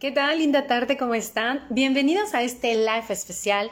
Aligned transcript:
¿Qué 0.00 0.10
tal? 0.10 0.38
Linda 0.38 0.66
tarde, 0.66 0.96
¿cómo 0.96 1.14
están? 1.14 1.66
Bienvenidos 1.68 2.32
a 2.32 2.40
este 2.40 2.74
live 2.74 3.04
especial 3.10 3.70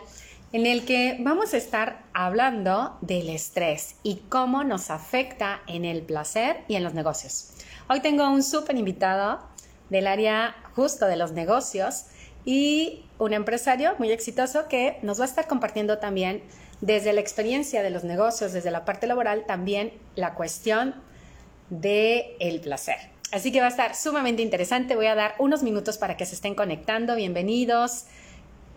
en 0.52 0.66
el 0.66 0.84
que 0.84 1.16
vamos 1.20 1.54
a 1.54 1.56
estar 1.56 2.02
hablando 2.12 2.98
del 3.00 3.30
estrés 3.30 3.96
y 4.02 4.16
cómo 4.28 4.62
nos 4.62 4.90
afecta 4.90 5.62
en 5.66 5.86
el 5.86 6.02
placer 6.02 6.64
y 6.68 6.74
en 6.74 6.84
los 6.84 6.92
negocios. 6.92 7.52
Hoy 7.88 8.00
tengo 8.00 8.28
un 8.28 8.42
súper 8.42 8.76
invitado 8.76 9.40
del 9.88 10.06
área 10.06 10.54
justo 10.74 11.06
de 11.06 11.16
los 11.16 11.32
negocios 11.32 12.04
y 12.44 13.06
un 13.16 13.32
empresario 13.32 13.94
muy 13.98 14.12
exitoso 14.12 14.68
que 14.68 14.98
nos 15.00 15.20
va 15.20 15.24
a 15.24 15.28
estar 15.28 15.46
compartiendo 15.46 15.96
también 15.96 16.42
desde 16.82 17.14
la 17.14 17.22
experiencia 17.22 17.82
de 17.82 17.88
los 17.88 18.04
negocios, 18.04 18.52
desde 18.52 18.70
la 18.70 18.84
parte 18.84 19.06
laboral, 19.06 19.46
también 19.46 19.94
la 20.14 20.34
cuestión 20.34 20.94
del 21.70 22.24
el 22.38 22.60
placer. 22.60 23.17
Así 23.30 23.52
que 23.52 23.60
va 23.60 23.66
a 23.66 23.70
estar 23.70 23.94
sumamente 23.94 24.42
interesante. 24.42 24.96
Voy 24.96 25.06
a 25.06 25.14
dar 25.14 25.34
unos 25.38 25.62
minutos 25.62 25.98
para 25.98 26.16
que 26.16 26.24
se 26.24 26.34
estén 26.34 26.54
conectando. 26.54 27.14
Bienvenidos. 27.14 28.06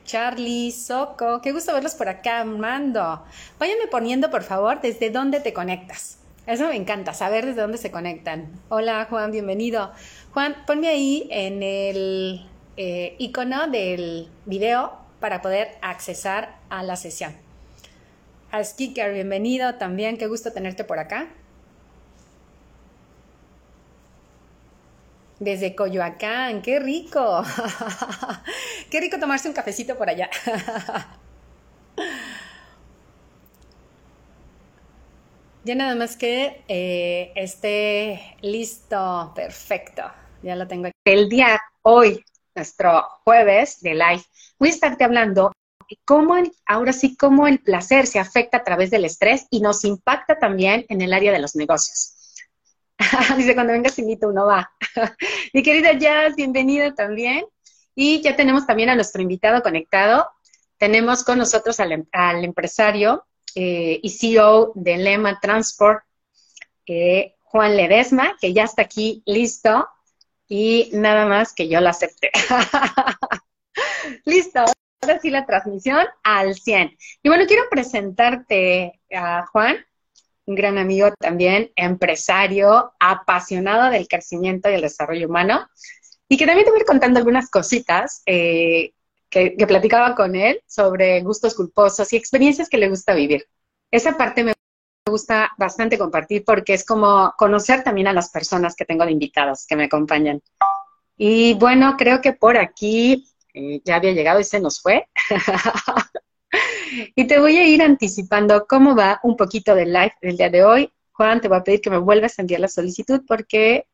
Charlie, 0.04 0.72
Soco, 0.72 1.42
qué 1.42 1.54
gusto 1.54 1.74
verlos 1.74 1.96
por 1.96 2.10
acá, 2.10 2.44
Mando. 2.44 3.24
Váyanme 3.60 3.88
poniendo, 3.88 4.30
por 4.30 4.44
favor, 4.44 4.82
desde 4.82 5.10
dónde 5.10 5.40
te 5.40 5.54
conectas. 5.54 6.18
Eso 6.48 6.68
me 6.68 6.76
encanta, 6.76 7.14
saber 7.14 7.46
desde 7.46 7.62
dónde 7.62 7.78
se 7.78 7.92
conectan. 7.92 8.52
Hola, 8.68 9.08
Juan, 9.10 9.32
bienvenido. 9.32 9.92
Juan, 10.34 10.58
ponme 10.68 10.90
ahí 10.90 11.30
en 11.32 11.64
el 11.64 12.46
eh, 12.76 13.16
icono 13.20 13.68
del 13.68 14.28
video 14.46 14.98
para 15.22 15.42
poder 15.42 15.78
accesar 15.82 16.58
a 16.70 16.84
la 16.84 16.98
sesión. 16.98 17.34
Al 18.52 18.66
Skicker, 18.66 19.14
bienvenido 19.14 19.76
también, 19.76 20.18
qué 20.18 20.28
gusto 20.28 20.52
tenerte 20.52 20.84
por 20.84 21.00
acá. 21.00 21.30
Desde 25.42 25.76
Coyoacán, 25.76 26.62
qué 26.62 26.80
rico. 26.80 27.44
qué 28.92 29.02
rico 29.02 29.18
tomarse 29.20 29.48
un 29.50 29.56
cafecito 29.56 29.98
por 29.98 30.08
allá. 30.08 30.30
ya 35.64 35.74
nada 35.74 35.96
más 35.96 36.16
que 36.16 36.64
eh, 36.68 37.32
esté 37.36 38.38
listo, 38.42 39.32
perfecto. 39.34 40.04
Ya 40.44 40.56
lo 40.56 40.68
tengo 40.68 40.86
aquí. 40.86 40.94
El 41.06 41.28
día 41.28 41.60
hoy, 41.82 42.24
nuestro 42.54 43.04
jueves 43.24 43.82
de 43.82 43.96
live, 43.96 44.24
voy 44.60 44.70
a 44.70 44.74
estarte 44.74 45.04
hablando 45.04 45.54
de 45.90 45.98
cómo, 46.06 46.36
ahora 46.68 46.94
sí, 46.94 47.18
cómo 47.18 47.48
el 47.48 47.58
placer 47.64 48.06
se 48.06 48.20
afecta 48.20 48.58
a 48.58 48.64
través 48.64 48.92
del 48.92 49.06
estrés 49.06 49.48
y 49.50 49.60
nos 49.60 49.86
impacta 49.86 50.38
también 50.38 50.86
en 50.88 51.02
el 51.02 51.14
área 51.14 51.32
de 51.32 51.40
los 51.40 51.56
negocios. 51.56 52.21
Dice, 53.38 53.56
cuando 53.56 53.74
vengas 53.74 53.98
invito, 54.00 54.30
uno 54.30 54.46
va. 54.46 54.72
Mi 55.54 55.64
querida 55.64 55.94
Jazz, 55.94 56.36
bienvenida 56.36 56.94
también. 56.94 57.46
Y 57.96 58.22
ya 58.22 58.36
tenemos 58.36 58.66
también 58.66 58.90
a 58.90 58.96
nuestro 58.96 59.22
invitado 59.22 59.62
conectado. 59.62 60.30
Tenemos 60.78 61.24
con 61.24 61.38
nosotros 61.38 61.80
al, 61.80 61.92
em, 61.92 62.06
empresario 62.44 63.26
eh, 63.56 64.00
y 64.02 64.10
CEO 64.10 64.72
de 64.76 64.98
Lema 64.98 65.40
Transport, 65.40 66.04
eh, 66.88 67.36
Juan 67.44 67.76
Ledesma, 67.76 68.38
que 68.40 68.54
ya 68.54 68.64
está 68.64 68.84
aquí 68.84 69.24
listo. 69.26 69.88
Y 70.48 70.90
nada 70.94 71.26
más 71.26 71.54
que 71.54 71.68
yo 71.68 71.80
lo 71.82 71.90
acepte. 71.90 72.30
listo. 74.26 74.66
Ahora 75.02 75.20
sí 75.20 75.30
la 75.30 75.46
transmisión 75.46 76.06
al 76.24 76.56
100. 76.56 76.98
Y 77.24 77.30
bueno, 77.30 77.46
quiero 77.48 77.64
presentarte 77.70 79.00
a 79.12 79.46
Juan 79.48 79.78
un 80.52 80.56
gran 80.56 80.78
amigo 80.78 81.10
también, 81.20 81.72
empresario, 81.76 82.94
apasionado 83.00 83.90
del 83.90 84.08
crecimiento 84.08 84.70
y 84.70 84.74
el 84.74 84.82
desarrollo 84.82 85.28
humano, 85.28 85.68
y 86.28 86.38
que 86.38 86.46
también 86.46 86.66
te 86.66 86.72
voy 86.72 86.80
a 86.80 86.82
ir 86.82 86.88
contando 86.88 87.20
algunas 87.20 87.50
cositas 87.50 88.22
eh, 88.26 88.92
que, 89.30 89.56
platicaba 89.68 90.14
con 90.16 90.36
él 90.36 90.62
sobre 90.68 91.22
gustos 91.22 91.56
culposos 91.56 92.12
y 92.14 92.18
experiencias 92.18 92.70
que 92.70 92.78
le 92.78 92.90
gusta 92.90 93.14
vivir. 93.14 93.48
Esa 93.90 94.18
parte 94.18 94.44
me 94.44 94.54
gusta 95.10 95.52
bastante 95.58 95.98
compartir 95.98 96.44
porque 96.46 96.74
es 96.74 96.86
como 96.86 97.34
conocer 97.38 97.84
también 97.84 98.08
a 98.08 98.14
las 98.14 98.30
personas 98.30 98.76
que 98.76 98.86
tengo 98.86 99.06
de 99.06 99.12
invitados 99.12 99.66
que 99.66 99.76
me 99.76 99.86
acompañan. 99.86 100.42
Y 101.18 101.54
bueno, 101.56 101.96
creo 101.98 102.22
que 102.22 102.34
por 102.34 102.58
aquí 102.58 103.26
eh, 103.54 103.82
ya 103.84 103.96
había 103.96 104.12
llegado 104.12 104.40
y 104.40 104.44
se 104.44 104.60
nos 104.60 104.82
fue. 104.82 105.08
y 107.16 107.28
te 107.28 107.40
voy 107.40 107.58
a 107.58 107.66
ir 107.66 107.82
anticipando 107.82 108.66
cómo 108.68 108.96
va 108.96 109.20
un 109.24 109.36
poquito 109.36 109.76
del 109.76 109.94
live 109.94 110.14
del 110.22 110.38
día 110.38 110.50
de 110.50 110.64
hoy. 110.64 110.92
Juan, 111.14 111.42
te 111.42 111.48
voy 111.48 111.58
a 111.58 111.64
pedir 111.64 111.82
que 111.82 111.90
me 111.90 111.98
vuelvas 111.98 112.38
a 112.38 112.42
enviar 112.42 112.62
la 112.62 112.68
solicitud 112.68 113.22
porque 113.28 113.86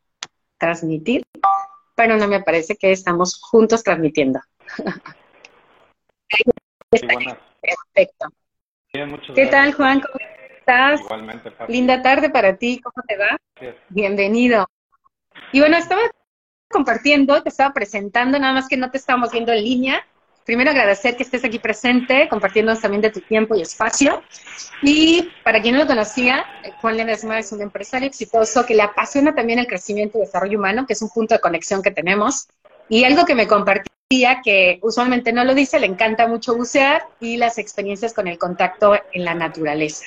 transmitir, 0.57 1.23
pero 1.95 2.17
no 2.17 2.27
me 2.27 2.41
parece 2.41 2.75
que 2.75 2.91
estamos 2.91 3.39
juntos 3.39 3.83
transmitiendo. 3.83 4.39
Perfecto. 6.89 8.27
¿Qué 9.35 9.45
tal, 9.47 9.73
Juan? 9.73 10.01
¿Cómo 10.01 10.15
estás? 10.57 11.01
Igualmente, 11.01 11.51
Linda 11.67 12.01
tarde 12.01 12.29
para 12.29 12.57
ti. 12.57 12.81
¿Cómo 12.81 13.03
te 13.07 13.17
va? 13.17 13.37
Bienvenido. 13.89 14.67
Y 15.51 15.59
bueno, 15.59 15.77
estaba 15.77 16.01
compartiendo, 16.69 17.41
te 17.43 17.49
estaba 17.49 17.73
presentando, 17.73 18.39
nada 18.39 18.53
más 18.53 18.67
que 18.67 18.77
no 18.77 18.89
te 18.89 18.97
estábamos 18.97 19.31
viendo 19.31 19.51
en 19.53 19.63
línea 19.63 20.05
primero 20.47 20.71
agradecer 20.71 21.17
que 21.17 21.23
estés 21.23 21.43
aquí 21.43 21.59
presente, 21.59 22.29
compartiéndonos 22.29 22.81
también 22.81 23.01
de 23.01 23.09
tu 23.09 23.19
tiempo 23.19 23.53
y 23.53 23.61
espacio. 23.61 24.23
Y 24.81 25.29
para 25.43 25.61
quien 25.61 25.75
no 25.75 25.81
lo 25.81 25.87
conocía, 25.87 26.45
eh, 26.63 26.71
Juan 26.79 26.95
Ledesma 26.95 27.37
es 27.37 27.51
un 27.51 27.61
empresario 27.61 28.07
exitoso 28.07 28.65
que 28.65 28.73
le 28.73 28.81
apasiona 28.81 29.35
también 29.35 29.59
el 29.59 29.67
crecimiento 29.67 30.17
y 30.17 30.21
desarrollo 30.21 30.57
humano, 30.57 30.85
que 30.87 30.93
es 30.93 31.01
un 31.01 31.09
punto 31.09 31.35
de 31.35 31.41
conexión 31.41 31.83
que 31.83 31.91
tenemos. 31.91 32.47
Y 32.87 33.03
algo 33.03 33.25
que 33.25 33.35
me 33.35 33.45
compartía, 33.45 34.39
que 34.41 34.79
usualmente 34.81 35.33
no 35.33 35.43
lo 35.43 35.53
dice, 35.53 35.81
le 35.81 35.87
encanta 35.87 36.27
mucho 36.27 36.55
bucear 36.55 37.03
y 37.19 37.35
las 37.35 37.57
experiencias 37.57 38.13
con 38.13 38.29
el 38.29 38.37
contacto 38.37 38.97
en 39.11 39.25
la 39.25 39.33
naturaleza. 39.33 40.05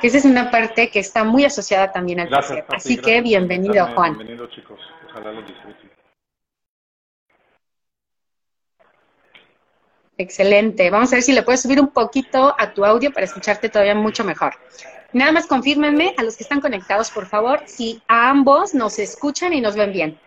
Que 0.00 0.06
esa 0.06 0.18
es 0.18 0.24
una 0.24 0.52
parte 0.52 0.90
que 0.90 1.00
está 1.00 1.24
muy 1.24 1.44
asociada 1.44 1.90
también 1.90 2.20
al 2.20 2.28
placer. 2.28 2.64
Así 2.68 2.98
que 2.98 3.20
bienvenido, 3.20 3.84
Juan. 3.96 4.16
Bienvenido, 4.16 4.46
chicos. 4.46 4.78
Ojalá 5.10 5.32
lo 5.32 5.42
disfruten. 5.42 5.90
Excelente. 10.18 10.90
Vamos 10.90 11.12
a 11.12 11.16
ver 11.16 11.22
si 11.22 11.32
le 11.32 11.42
puedes 11.42 11.62
subir 11.62 11.80
un 11.80 11.88
poquito 11.88 12.54
a 12.58 12.72
tu 12.72 12.84
audio 12.84 13.12
para 13.12 13.24
escucharte 13.24 13.68
todavía 13.68 13.94
mucho 13.94 14.24
mejor. 14.24 14.54
Nada 15.12 15.32
más 15.32 15.46
confírmenme 15.46 16.14
a 16.16 16.22
los 16.22 16.36
que 16.36 16.42
están 16.42 16.60
conectados, 16.60 17.10
por 17.10 17.26
favor, 17.26 17.62
si 17.66 18.02
a 18.08 18.30
ambos 18.30 18.74
nos 18.74 18.98
escuchan 18.98 19.52
y 19.52 19.60
nos 19.60 19.76
ven 19.76 19.92
bien. 19.92 20.18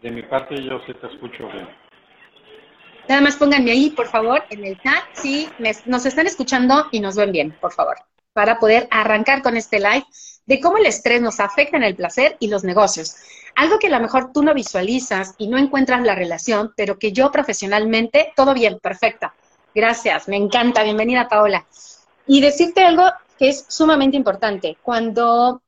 De 0.00 0.10
mi 0.10 0.22
parte 0.22 0.56
yo 0.62 0.80
sí 0.86 0.94
te 0.94 1.06
escucho 1.06 1.48
bien. 1.48 1.68
Nada 3.08 3.20
más 3.20 3.36
pónganme 3.36 3.72
ahí, 3.72 3.90
por 3.90 4.06
favor, 4.06 4.42
en 4.50 4.64
el 4.64 4.80
chat, 4.80 5.04
si 5.12 5.48
nos 5.86 6.06
están 6.06 6.26
escuchando 6.26 6.86
y 6.92 7.00
nos 7.00 7.16
ven 7.16 7.32
bien, 7.32 7.52
por 7.60 7.72
favor, 7.72 7.96
para 8.32 8.58
poder 8.58 8.88
arrancar 8.90 9.42
con 9.42 9.56
este 9.56 9.78
live 9.78 10.04
de 10.46 10.60
cómo 10.60 10.78
el 10.78 10.86
estrés 10.86 11.20
nos 11.20 11.40
afecta 11.40 11.76
en 11.76 11.84
el 11.84 11.96
placer 11.96 12.36
y 12.40 12.48
los 12.48 12.64
negocios. 12.64 13.16
Algo 13.54 13.78
que 13.78 13.88
a 13.88 13.90
lo 13.90 14.00
mejor 14.00 14.32
tú 14.32 14.42
no 14.42 14.54
visualizas 14.54 15.34
y 15.38 15.46
no 15.48 15.58
encuentras 15.58 16.02
la 16.02 16.14
relación, 16.14 16.72
pero 16.76 16.98
que 16.98 17.12
yo 17.12 17.30
profesionalmente, 17.30 18.32
todo 18.34 18.54
bien, 18.54 18.78
perfecta. 18.80 19.34
Gracias, 19.74 20.28
me 20.28 20.36
encanta. 20.36 20.82
Bienvenida, 20.82 21.28
Paola. 21.28 21.66
Y 22.26 22.40
decirte 22.40 22.84
algo 22.84 23.04
que 23.38 23.50
es 23.50 23.64
sumamente 23.68 24.16
importante. 24.16 24.78
Cuando 24.82 25.62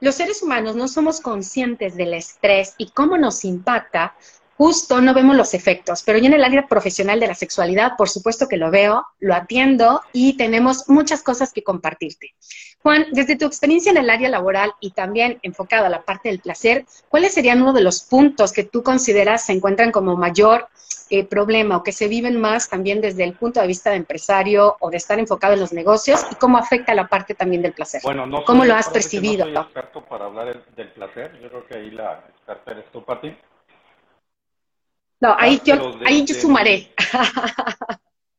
los 0.00 0.14
seres 0.14 0.42
humanos 0.42 0.76
no 0.76 0.88
somos 0.88 1.20
conscientes 1.20 1.94
del 1.96 2.14
estrés 2.14 2.74
y 2.78 2.90
cómo 2.90 3.18
nos 3.18 3.44
impacta, 3.44 4.14
justo 4.60 5.00
no 5.00 5.14
vemos 5.14 5.36
los 5.36 5.54
efectos, 5.54 6.02
pero 6.04 6.18
yo 6.18 6.26
en 6.26 6.34
el 6.34 6.44
área 6.44 6.66
profesional 6.66 7.18
de 7.18 7.26
la 7.26 7.34
sexualidad, 7.34 7.92
por 7.96 8.10
supuesto 8.10 8.46
que 8.46 8.58
lo 8.58 8.70
veo, 8.70 9.06
lo 9.18 9.34
atiendo 9.34 10.02
y 10.12 10.36
tenemos 10.36 10.86
muchas 10.86 11.22
cosas 11.22 11.54
que 11.54 11.62
compartirte. 11.62 12.34
Juan, 12.82 13.06
desde 13.12 13.36
tu 13.36 13.46
experiencia 13.46 13.90
en 13.90 13.96
el 13.96 14.10
área 14.10 14.28
laboral 14.28 14.74
y 14.78 14.90
también 14.90 15.38
enfocado 15.40 15.86
a 15.86 15.88
la 15.88 16.02
parte 16.02 16.28
del 16.28 16.40
placer, 16.40 16.84
¿cuáles 17.08 17.32
serían 17.32 17.62
uno 17.62 17.72
de 17.72 17.80
los 17.80 18.02
puntos 18.02 18.52
que 18.52 18.64
tú 18.64 18.82
consideras 18.82 19.46
se 19.46 19.54
encuentran 19.54 19.92
como 19.92 20.14
mayor 20.14 20.68
eh, 21.08 21.24
problema 21.24 21.78
o 21.78 21.82
que 21.82 21.92
se 21.92 22.08
viven 22.08 22.38
más 22.38 22.68
también 22.68 23.00
desde 23.00 23.24
el 23.24 23.32
punto 23.32 23.62
de 23.62 23.66
vista 23.66 23.88
de 23.88 23.96
empresario 23.96 24.76
o 24.78 24.90
de 24.90 24.98
estar 24.98 25.18
enfocado 25.18 25.54
en 25.54 25.60
los 25.60 25.72
negocios 25.72 26.20
y 26.30 26.34
cómo 26.34 26.58
afecta 26.58 26.94
la 26.94 27.08
parte 27.08 27.34
también 27.34 27.62
del 27.62 27.72
placer? 27.72 28.02
Bueno, 28.04 28.26
no 28.26 28.44
¿Cómo 28.44 28.66
lo 28.66 28.74
has 28.74 28.90
percibido? 28.90 29.46
No 29.46 29.54
soy 29.54 29.62
experto 29.62 30.04
para 30.04 30.26
hablar 30.26 30.62
del 30.76 30.88
placer, 30.92 31.32
yo 31.40 31.48
creo 31.48 31.66
que 31.66 31.78
ahí 31.78 31.90
la 31.92 32.26
experta 32.28 32.72
eres 32.72 32.84
tú, 32.92 33.02
Pati. 33.02 33.34
No, 35.20 35.36
ahí 35.38 35.60
yo, 35.64 35.94
ahí 36.06 36.24
yo 36.24 36.34
sumaré. 36.34 36.92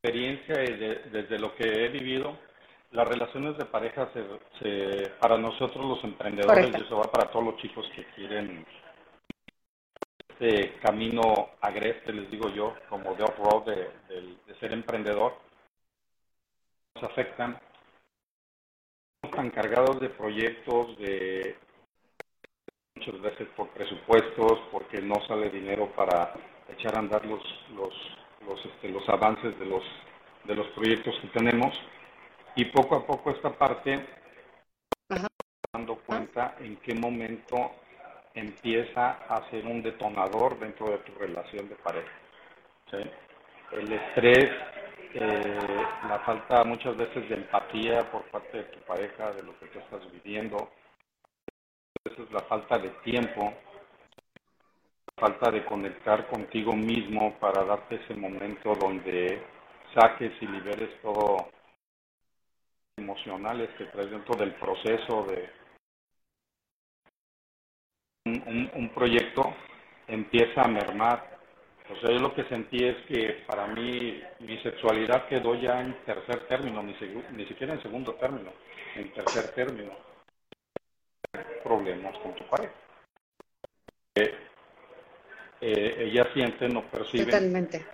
experiencia 0.02 0.64
y 0.64 0.76
desde 1.10 1.38
lo 1.38 1.54
que 1.54 1.64
he 1.64 1.88
vivido, 1.88 2.36
las 2.90 3.06
relaciones 3.06 3.56
de 3.56 3.64
pareja 3.64 4.10
se, 4.60 5.08
para 5.20 5.38
nosotros 5.38 5.84
los 5.84 6.04
emprendedores, 6.04 6.70
y 6.76 6.82
eso 6.82 6.96
va 6.98 7.10
para 7.10 7.30
todos 7.30 7.44
los 7.44 7.56
chicos 7.58 7.88
que 7.94 8.04
quieren 8.16 8.66
este 10.42 10.78
camino 10.80 11.50
agreste, 11.60 12.12
les 12.12 12.28
digo 12.30 12.48
yo, 12.48 12.74
como 12.88 13.14
de 13.14 13.22
off-road, 13.22 13.64
de, 13.64 13.76
de, 14.08 14.54
ser 14.58 14.72
emprendedor, 14.72 15.34
nos 16.96 17.04
afectan. 17.04 17.60
Están 19.22 19.50
cargados 19.50 20.00
de 20.00 20.08
proyectos, 20.08 20.98
de 20.98 21.56
muchas 22.96 23.20
veces 23.20 23.48
por 23.56 23.68
presupuestos, 23.68 24.58
porque 24.72 25.00
no 25.00 25.24
sale 25.28 25.48
dinero 25.50 25.92
para 25.94 26.34
echar 26.72 26.94
a 26.96 27.00
andar 27.00 27.24
los, 27.26 27.42
los, 27.74 27.94
los, 28.46 28.64
este, 28.64 28.88
los 28.88 29.08
avances 29.08 29.58
de 29.58 29.66
los, 29.66 29.82
de 30.44 30.54
los 30.54 30.66
proyectos 30.68 31.14
que 31.20 31.28
tenemos. 31.28 31.72
Y 32.56 32.66
poco 32.66 32.96
a 32.96 33.06
poco 33.06 33.30
esta 33.30 33.50
parte, 33.50 34.04
dando 35.72 35.96
cuenta 35.96 36.56
en 36.60 36.76
qué 36.76 36.94
momento 36.94 37.72
empieza 38.34 39.12
a 39.28 39.48
ser 39.50 39.66
un 39.66 39.82
detonador 39.82 40.58
dentro 40.58 40.90
de 40.90 40.98
tu 40.98 41.14
relación 41.14 41.68
de 41.68 41.74
pareja. 41.76 42.12
El 43.72 43.90
estrés, 43.90 44.50
eh, 45.14 45.58
la 46.08 46.18
falta 46.20 46.64
muchas 46.64 46.96
veces 46.96 47.26
de 47.28 47.36
empatía 47.36 48.10
por 48.10 48.22
parte 48.24 48.58
de 48.58 48.64
tu 48.64 48.80
pareja, 48.80 49.32
de 49.32 49.42
lo 49.42 49.58
que 49.58 49.66
tú 49.66 49.78
estás 49.78 50.00
viviendo, 50.12 50.70
veces 52.04 52.30
la 52.32 52.40
falta 52.40 52.78
de 52.78 52.90
tiempo, 53.04 53.52
falta 55.22 55.52
de 55.52 55.64
conectar 55.64 56.26
contigo 56.26 56.72
mismo 56.72 57.38
para 57.38 57.62
darte 57.62 57.94
ese 57.94 58.14
momento 58.14 58.74
donde 58.74 59.40
saques 59.94 60.32
y 60.40 60.46
liberes 60.48 61.00
todo 61.00 61.48
emocionales 62.96 63.70
que 63.78 63.84
traes 63.84 64.10
dentro 64.10 64.34
del 64.34 64.52
proceso 64.54 65.24
de 65.30 65.48
un, 68.24 68.90
proyecto 68.92 69.54
empieza 70.08 70.62
a 70.62 70.68
mermar. 70.68 71.38
O 71.88 71.96
sea, 72.00 72.10
yo 72.10 72.18
lo 72.18 72.34
que 72.34 72.42
sentí 72.44 72.84
es 72.84 72.96
que 73.06 73.44
para 73.46 73.68
mí 73.68 74.20
mi 74.40 74.58
sexualidad 74.58 75.28
quedó 75.28 75.54
ya 75.54 75.82
en 75.82 75.94
tercer 76.04 76.48
término, 76.48 76.82
ni, 76.82 76.96
ni 77.36 77.46
siquiera 77.46 77.74
en 77.74 77.82
segundo 77.82 78.14
término, 78.14 78.50
en 78.96 79.12
tercer 79.12 79.54
término. 79.54 79.92
Problemas 81.62 82.18
con 82.18 82.34
tu 82.34 82.44
pareja. 82.48 82.72
Eh, 85.64 85.94
eh, 85.96 86.04
ella 86.08 86.26
siente, 86.34 86.68
no 86.68 86.82
percibe 86.90 87.30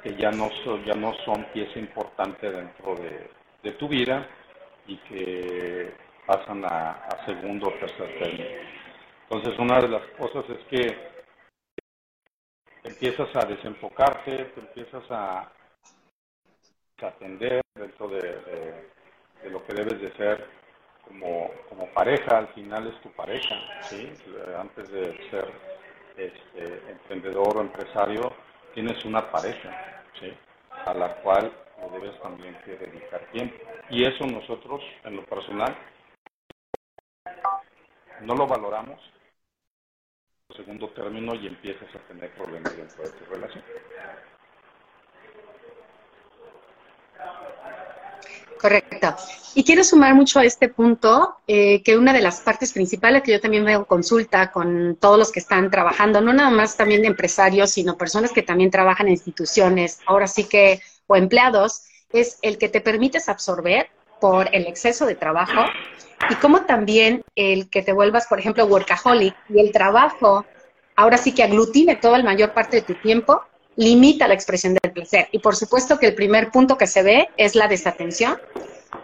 que 0.03 0.17
ya 0.17 0.31
no, 0.31 0.49
ya 0.87 0.95
no 0.95 1.13
son 1.27 1.45
pieza 1.53 1.79
importante 1.79 2.51
dentro 2.51 2.95
de, 2.97 3.29
de 3.63 3.73
tu 3.73 3.87
vida 3.87 4.27
y 4.87 4.97
que 4.97 5.93
pasan 6.27 6.65
a, 6.65 6.93
a 6.93 7.27
segundo 7.27 7.69
o 7.69 7.73
tercer 7.73 8.19
término. 8.19 8.59
Entonces, 9.25 9.59
una 9.59 9.81
de 9.81 9.89
las 9.89 10.03
cosas 10.17 10.47
es 10.49 10.65
que 10.71 10.97
empiezas 12.85 13.29
a 13.37 13.45
desenfocarte, 13.45 14.45
te 14.47 14.61
empiezas 14.61 15.05
a, 15.11 15.53
atender 17.03 17.61
dentro 17.75 18.09
de, 18.09 18.89
lo 19.51 19.65
que 19.67 19.75
debes 19.75 20.01
de 20.01 20.11
ser 20.17 20.47
como, 21.07 21.51
como 21.69 21.87
pareja, 21.89 22.39
al 22.39 22.49
final 22.55 22.89
es 22.89 23.01
tu 23.03 23.11
pareja, 23.13 23.55
¿sí? 23.83 24.11
Antes 24.59 24.91
de 24.91 25.31
ser 25.31 25.47
este, 26.19 26.91
emprendedor 26.91 27.57
o 27.57 27.61
empresario, 27.61 28.33
tienes 28.75 29.05
una 29.05 29.31
pareja. 29.31 29.95
A 30.85 30.95
la 30.95 31.15
cual 31.23 31.53
le 31.81 31.99
debes 31.99 32.21
también 32.21 32.57
que 32.65 32.77
dedicar 32.77 33.21
tiempo. 33.31 33.57
Y 33.91 34.05
eso 34.05 34.27
nosotros, 34.27 34.83
en 35.05 35.17
lo 35.17 35.25
personal, 35.27 35.77
no 38.23 38.35
lo 38.35 38.47
valoramos 38.47 38.99
segundo 40.59 40.89
término 40.91 41.35
y 41.35 41.47
empiezas 41.47 41.95
a 41.95 41.99
tener 42.09 42.35
problemas 42.35 42.77
dentro 42.77 43.05
de 43.05 43.11
tu 43.11 43.25
relación. 43.27 43.63
Correcto. 48.61 49.15
Y 49.55 49.65
quiero 49.65 49.85
sumar 49.85 50.15
mucho 50.15 50.41
a 50.41 50.45
este 50.45 50.69
punto, 50.69 51.37
eh, 51.47 51.83
que 51.83 51.97
una 51.97 52.13
de 52.13 52.21
las 52.21 52.41
partes 52.41 52.73
principales 52.73 53.23
que 53.23 53.33
yo 53.33 53.41
también 53.41 53.65
veo 53.65 53.87
consulta 53.87 54.51
con 54.51 54.97
todos 55.01 55.19
los 55.19 55.33
que 55.33 55.41
están 55.41 55.71
trabajando, 55.71 56.21
no 56.21 56.33
nada 56.33 56.51
más 56.51 56.77
también 56.77 57.03
de 57.03 57.09
empresarios, 57.09 57.71
sino 57.71 57.97
personas 57.97 58.33
que 58.33 58.43
también 58.43 58.71
trabajan 58.71 59.07
en 59.07 59.15
instituciones, 59.15 60.01
ahora 60.07 60.27
sí 60.27 60.45
que, 60.45 60.81
o 61.07 61.17
empleados, 61.17 61.83
es 62.13 62.39
el 62.43 62.59
que 62.59 62.69
te 62.69 62.81
permites 62.81 63.29
absorber 63.29 63.89
por 64.21 64.49
el 64.55 64.67
exceso 64.67 65.07
de 65.07 65.15
trabajo 65.15 65.65
y 66.31 66.35
como 66.37 66.63
también 66.63 67.23
el 67.37 67.71
que 67.71 67.83
te 67.83 67.93
vuelvas, 67.93 68.27
por 68.27 68.39
ejemplo, 68.39 68.67
workaholic 68.67 69.35
y 69.49 69.61
el 69.61 69.73
trabajo 69.73 70.45
ahora 70.97 71.17
sí 71.17 71.33
que 71.33 71.45
aglutine 71.45 71.95
toda 71.95 72.19
la 72.19 72.25
mayor 72.25 72.53
parte 72.53 72.79
de 72.79 72.83
tu 72.83 72.95
tiempo, 72.95 73.43
limita 73.79 74.27
la 74.27 74.35
expresión 74.35 74.75
del 74.75 74.93
placer. 74.93 75.29
Y 75.31 75.39
por 75.39 75.55
supuesto 75.57 75.99
que 75.99 76.07
el 76.07 76.15
primer 76.15 76.51
punto 76.51 76.77
que 76.77 76.89
se 76.89 77.03
ve 77.03 77.29
es 77.37 77.55
la 77.55 77.69
desatención, 77.69 78.37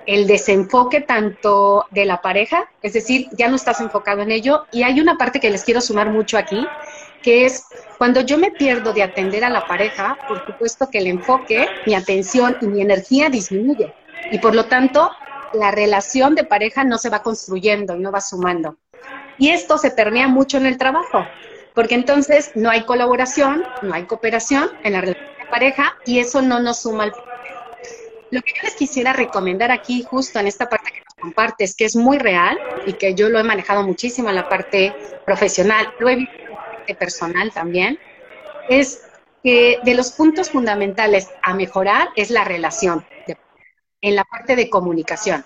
el 0.04 0.26
desenfoque 0.26 1.00
tanto 1.00 1.86
de 1.90 2.04
la 2.04 2.20
pareja, 2.20 2.68
es 2.82 2.92
decir, 2.92 3.28
ya 3.38 3.48
no 3.48 3.56
estás 3.56 3.80
enfocado 3.80 4.20
en 4.22 4.32
ello. 4.32 4.66
Y 4.72 4.82
hay 4.82 5.00
una 5.00 5.16
parte 5.16 5.38
que 5.38 5.48
les 5.48 5.62
quiero 5.62 5.80
sumar 5.80 6.10
mucho 6.10 6.36
aquí, 6.36 6.66
que 7.22 7.46
es 7.46 7.64
cuando 7.98 8.20
yo 8.22 8.36
me 8.36 8.50
pierdo 8.50 8.92
de 8.92 9.04
atender 9.04 9.44
a 9.44 9.48
la 9.48 9.64
pareja, 9.64 10.18
por 10.26 10.44
supuesto 10.44 10.88
que 10.90 10.98
el 10.98 11.06
enfoque, 11.06 11.68
mi 11.86 11.94
atención 11.94 12.56
y 12.60 12.66
mi 12.66 12.82
energía 12.82 13.30
disminuye. 13.30 13.94
Y 14.32 14.38
por 14.38 14.56
lo 14.56 14.66
tanto, 14.66 15.08
la 15.52 15.70
relación 15.70 16.34
de 16.34 16.42
pareja 16.42 16.82
no 16.82 16.98
se 16.98 17.10
va 17.10 17.22
construyendo, 17.22 17.94
no 17.94 18.10
va 18.10 18.20
sumando. 18.20 18.76
Y 19.38 19.50
esto 19.50 19.78
se 19.78 19.92
permea 19.92 20.26
mucho 20.26 20.56
en 20.56 20.66
el 20.66 20.78
trabajo 20.78 21.24
porque 21.74 21.96
entonces 21.96 22.52
no 22.54 22.70
hay 22.70 22.84
colaboración, 22.84 23.66
no 23.82 23.94
hay 23.94 24.06
cooperación 24.06 24.70
en 24.82 24.92
la 24.92 25.00
relación 25.00 25.36
de 25.38 25.46
pareja 25.50 25.98
y 26.04 26.20
eso 26.20 26.40
no 26.40 26.60
nos 26.60 26.82
suma 26.82 27.04
al 27.04 27.12
Lo 28.30 28.40
que 28.40 28.52
yo 28.54 28.62
les 28.62 28.76
quisiera 28.76 29.12
recomendar 29.12 29.70
aquí, 29.70 30.02
justo 30.02 30.38
en 30.38 30.46
esta 30.46 30.68
parte 30.68 30.90
que 30.92 31.00
nos 31.00 31.14
compartes, 31.20 31.74
que 31.74 31.84
es 31.84 31.96
muy 31.96 32.18
real 32.18 32.58
y 32.84 32.94
que 32.94 33.14
yo 33.14 33.28
lo 33.28 33.38
he 33.38 33.44
manejado 33.44 33.82
muchísimo 33.82 34.28
en 34.28 34.36
la 34.36 34.48
parte 34.48 34.94
profesional, 35.24 35.92
lo 35.98 36.08
he 36.08 36.16
visto 36.16 36.34
en 36.48 36.54
la 36.54 36.60
parte 36.76 36.94
personal 36.94 37.52
también, 37.52 37.98
es 38.68 39.02
que 39.42 39.78
de 39.82 39.94
los 39.94 40.12
puntos 40.12 40.50
fundamentales 40.50 41.28
a 41.42 41.54
mejorar 41.54 42.08
es 42.16 42.30
la 42.30 42.44
relación 42.44 43.04
en 44.00 44.16
la 44.16 44.24
parte 44.24 44.54
de 44.54 44.70
comunicación 44.70 45.44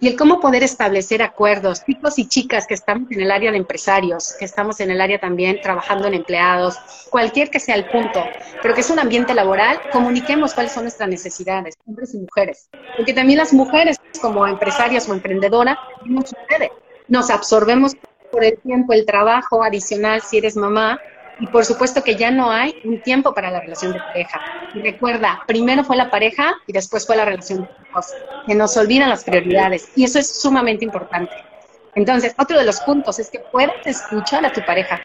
y 0.00 0.08
el 0.08 0.16
cómo 0.16 0.40
poder 0.40 0.62
establecer 0.62 1.22
acuerdos, 1.22 1.84
chicos 1.84 2.18
y 2.18 2.28
chicas 2.28 2.66
que 2.66 2.74
estamos 2.74 3.10
en 3.10 3.20
el 3.20 3.30
área 3.30 3.50
de 3.50 3.58
empresarios, 3.58 4.34
que 4.38 4.44
estamos 4.44 4.80
en 4.80 4.90
el 4.90 5.00
área 5.00 5.18
también 5.18 5.60
trabajando 5.60 6.06
en 6.06 6.14
empleados, 6.14 6.76
cualquier 7.10 7.50
que 7.50 7.60
sea 7.60 7.76
el 7.76 7.86
punto, 7.86 8.22
pero 8.62 8.74
que 8.74 8.80
es 8.80 8.90
un 8.90 8.98
ambiente 8.98 9.34
laboral, 9.34 9.80
comuniquemos 9.92 10.54
cuáles 10.54 10.72
son 10.72 10.84
nuestras 10.84 11.08
necesidades, 11.08 11.74
hombres 11.86 12.14
y 12.14 12.18
mujeres, 12.18 12.68
porque 12.96 13.14
también 13.14 13.38
las 13.38 13.52
mujeres 13.52 13.96
como 14.20 14.46
empresarias 14.46 15.08
o 15.08 15.14
emprendedoras 15.14 15.78
nos 16.04 16.30
sucede, 16.30 16.70
nos 17.08 17.30
absorbemos 17.30 17.92
por 18.30 18.44
el 18.44 18.58
tiempo, 18.58 18.92
el 18.92 19.06
trabajo 19.06 19.62
adicional 19.62 20.20
si 20.20 20.38
eres 20.38 20.56
mamá, 20.56 21.00
y 21.38 21.46
por 21.48 21.64
supuesto 21.64 22.02
que 22.02 22.16
ya 22.16 22.30
no 22.30 22.50
hay 22.50 22.80
un 22.84 23.00
tiempo 23.02 23.34
para 23.34 23.50
la 23.50 23.60
relación 23.60 23.92
de 23.92 24.00
pareja. 24.00 24.40
Recuerda, 24.74 25.42
primero 25.46 25.84
fue 25.84 25.96
la 25.96 26.10
pareja 26.10 26.54
y 26.66 26.72
después 26.72 27.06
fue 27.06 27.16
la 27.16 27.24
relación 27.24 27.62
de 27.62 27.68
hijos. 27.88 28.06
Que 28.46 28.54
nos 28.54 28.76
olvidan 28.76 29.10
las 29.10 29.24
prioridades. 29.24 29.88
Y 29.96 30.04
eso 30.04 30.18
es 30.18 30.40
sumamente 30.40 30.84
importante. 30.84 31.32
Entonces, 31.94 32.34
otro 32.38 32.58
de 32.58 32.64
los 32.64 32.80
puntos 32.80 33.18
es 33.18 33.30
que 33.30 33.38
puedas 33.38 33.74
escuchar 33.84 34.44
a 34.44 34.52
tu 34.52 34.64
pareja, 34.64 35.00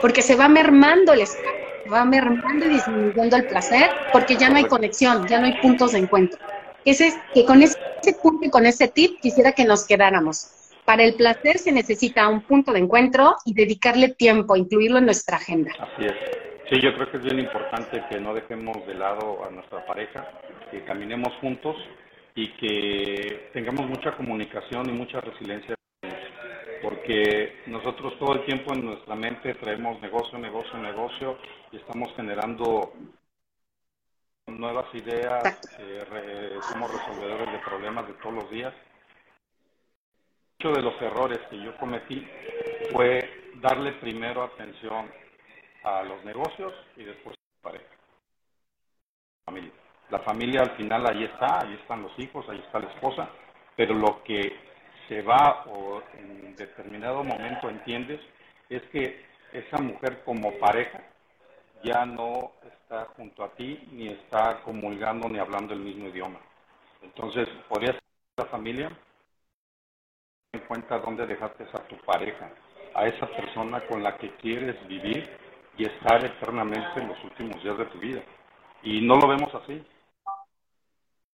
porque 0.00 0.22
se 0.22 0.36
va 0.36 0.48
mermando 0.48 1.12
el 1.12 1.20
espacio, 1.20 1.50
se 1.84 1.90
va 1.90 2.04
mermando 2.04 2.66
y 2.66 2.68
disminuyendo 2.68 3.36
el 3.36 3.46
placer, 3.46 3.90
porque 4.12 4.36
ya 4.36 4.48
no 4.48 4.56
hay 4.56 4.64
conexión, 4.64 5.26
ya 5.26 5.40
no 5.40 5.46
hay 5.46 5.54
puntos 5.60 5.92
de 5.92 5.98
encuentro. 5.98 6.38
Ese, 6.84 7.12
que 7.34 7.44
con 7.44 7.62
ese 7.62 7.76
punto 8.22 8.46
y 8.46 8.50
con 8.50 8.64
ese 8.64 8.86
tip 8.86 9.20
quisiera 9.20 9.52
que 9.52 9.64
nos 9.64 9.84
quedáramos 9.84 10.48
para 10.86 11.02
el 11.02 11.14
placer 11.14 11.58
se 11.58 11.72
necesita 11.72 12.28
un 12.28 12.42
punto 12.42 12.72
de 12.72 12.78
encuentro 12.78 13.36
y 13.44 13.52
dedicarle 13.52 14.10
tiempo, 14.10 14.56
incluirlo 14.56 14.98
en 14.98 15.06
nuestra 15.06 15.36
agenda. 15.36 15.72
Así 15.78 16.06
es. 16.06 16.14
Sí, 16.70 16.80
yo 16.80 16.94
creo 16.94 17.10
que 17.10 17.18
es 17.18 17.22
bien 17.22 17.40
importante 17.40 18.02
que 18.08 18.20
no 18.20 18.32
dejemos 18.32 18.86
de 18.86 18.94
lado 18.94 19.44
a 19.44 19.50
nuestra 19.50 19.84
pareja, 19.84 20.26
que 20.70 20.84
caminemos 20.84 21.32
juntos 21.40 21.76
y 22.34 22.48
que 22.52 23.50
tengamos 23.52 23.88
mucha 23.88 24.16
comunicación 24.16 24.88
y 24.88 24.92
mucha 24.92 25.20
resiliencia, 25.20 25.74
porque 26.82 27.62
nosotros 27.66 28.18
todo 28.18 28.34
el 28.34 28.44
tiempo 28.44 28.72
en 28.72 28.84
nuestra 28.84 29.14
mente 29.14 29.54
traemos 29.54 30.00
negocio, 30.00 30.38
negocio, 30.38 30.78
negocio 30.78 31.38
y 31.72 31.76
estamos 31.76 32.12
generando 32.16 32.92
nuevas 34.46 34.86
ideas, 34.94 35.60
eh, 35.78 36.58
somos 36.68 36.90
resolvedores 36.92 37.52
de 37.52 37.58
problemas 37.58 38.06
de 38.06 38.14
todos 38.14 38.34
los 38.34 38.50
días 38.50 38.72
Muchos 40.58 40.76
de 40.78 40.82
los 40.82 41.02
errores 41.02 41.38
que 41.50 41.62
yo 41.62 41.76
cometí 41.76 42.26
fue 42.90 43.52
darle 43.56 43.92
primero 43.92 44.42
atención 44.42 45.10
a 45.84 46.02
los 46.02 46.24
negocios 46.24 46.72
y 46.96 47.04
después 47.04 47.36
a 47.36 47.56
la 47.56 47.72
pareja. 47.72 47.94
Familia. 49.44 49.72
La 50.08 50.18
familia 50.20 50.62
al 50.62 50.70
final 50.76 51.06
ahí 51.06 51.24
está, 51.24 51.60
ahí 51.60 51.74
están 51.74 52.02
los 52.02 52.18
hijos, 52.18 52.48
ahí 52.48 52.58
está 52.64 52.78
la 52.78 52.90
esposa, 52.90 53.28
pero 53.76 53.92
lo 53.94 54.22
que 54.24 54.56
se 55.08 55.20
va 55.20 55.64
o 55.66 56.02
en 56.14 56.56
determinado 56.56 57.22
momento 57.22 57.68
entiendes 57.68 58.20
es 58.70 58.80
que 58.84 59.26
esa 59.52 59.76
mujer 59.78 60.22
como 60.24 60.58
pareja 60.58 61.02
ya 61.84 62.06
no 62.06 62.52
está 62.62 63.04
junto 63.16 63.44
a 63.44 63.50
ti 63.50 63.86
ni 63.92 64.08
está 64.08 64.62
comulgando 64.62 65.28
ni 65.28 65.38
hablando 65.38 65.74
el 65.74 65.80
mismo 65.80 66.08
idioma. 66.08 66.40
Entonces, 67.02 67.46
podría 67.68 67.92
ser 67.92 68.02
la 68.38 68.46
familia, 68.46 68.90
en 70.56 70.66
cuenta 70.66 70.98
dónde 70.98 71.26
dejaste 71.26 71.64
a 71.64 71.86
tu 71.86 71.96
pareja, 71.98 72.50
a 72.94 73.06
esa 73.06 73.26
persona 73.26 73.80
con 73.86 74.02
la 74.02 74.16
que 74.16 74.30
quieres 74.36 74.76
vivir 74.88 75.28
y 75.78 75.84
estar 75.84 76.24
eternamente 76.24 77.00
en 77.00 77.08
los 77.08 77.22
últimos 77.24 77.62
días 77.62 77.78
de 77.78 77.86
tu 77.86 77.98
vida. 77.98 78.22
Y 78.82 79.00
no 79.00 79.16
lo 79.16 79.28
vemos 79.28 79.54
así. 79.54 79.84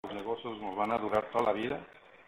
Los 0.02 0.14
negocios 0.14 0.58
nos 0.60 0.76
van 0.76 0.92
a 0.92 0.98
durar 0.98 1.30
toda 1.30 1.44
la 1.44 1.52
vida, 1.52 1.78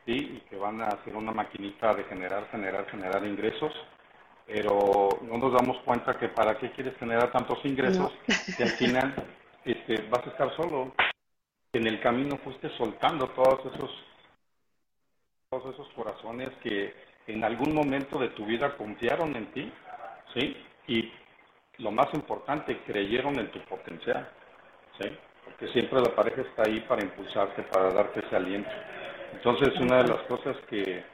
¿sí? 0.04 0.12
y 0.12 0.40
que 0.48 0.56
van 0.56 0.80
a 0.82 0.90
ser 1.04 1.16
una 1.16 1.32
maquinita 1.32 1.94
de 1.94 2.04
generar, 2.04 2.48
generar, 2.50 2.86
generar 2.90 3.24
ingresos, 3.24 3.72
pero 4.46 5.08
no 5.22 5.38
nos 5.38 5.52
damos 5.52 5.78
cuenta 5.84 6.18
que 6.18 6.28
para 6.28 6.58
qué 6.58 6.70
quieres 6.72 6.96
generar 6.98 7.30
tantos 7.32 7.64
ingresos, 7.64 8.12
que 8.56 8.62
al 8.62 8.70
final 8.70 9.14
este, 9.64 10.02
vas 10.10 10.26
a 10.26 10.30
estar 10.30 10.56
solo. 10.56 10.92
En 11.72 11.86
el 11.86 12.00
camino 12.00 12.36
fuiste 12.44 12.68
soltando 12.76 13.28
todos 13.28 13.74
esos, 13.74 13.90
todos 15.62 15.74
esos 15.74 15.88
corazones 15.94 16.50
que 16.62 16.94
en 17.26 17.44
algún 17.44 17.74
momento 17.74 18.18
de 18.18 18.28
tu 18.30 18.44
vida 18.44 18.76
confiaron 18.76 19.34
en 19.36 19.46
ti, 19.52 19.72
¿sí? 20.34 20.56
Y 20.88 21.12
lo 21.78 21.90
más 21.90 22.12
importante, 22.14 22.82
creyeron 22.84 23.38
en 23.38 23.50
tu 23.50 23.60
potencial, 23.60 24.28
¿sí? 25.00 25.08
Porque 25.44 25.68
siempre 25.68 26.00
la 26.00 26.14
pareja 26.14 26.42
está 26.42 26.64
ahí 26.64 26.80
para 26.80 27.02
impulsarte, 27.02 27.62
para 27.62 27.92
darte 27.92 28.20
ese 28.26 28.36
aliento. 28.36 28.70
Entonces, 29.32 29.78
una 29.80 30.02
de 30.02 30.08
las 30.08 30.22
cosas 30.22 30.56
que 30.68 31.04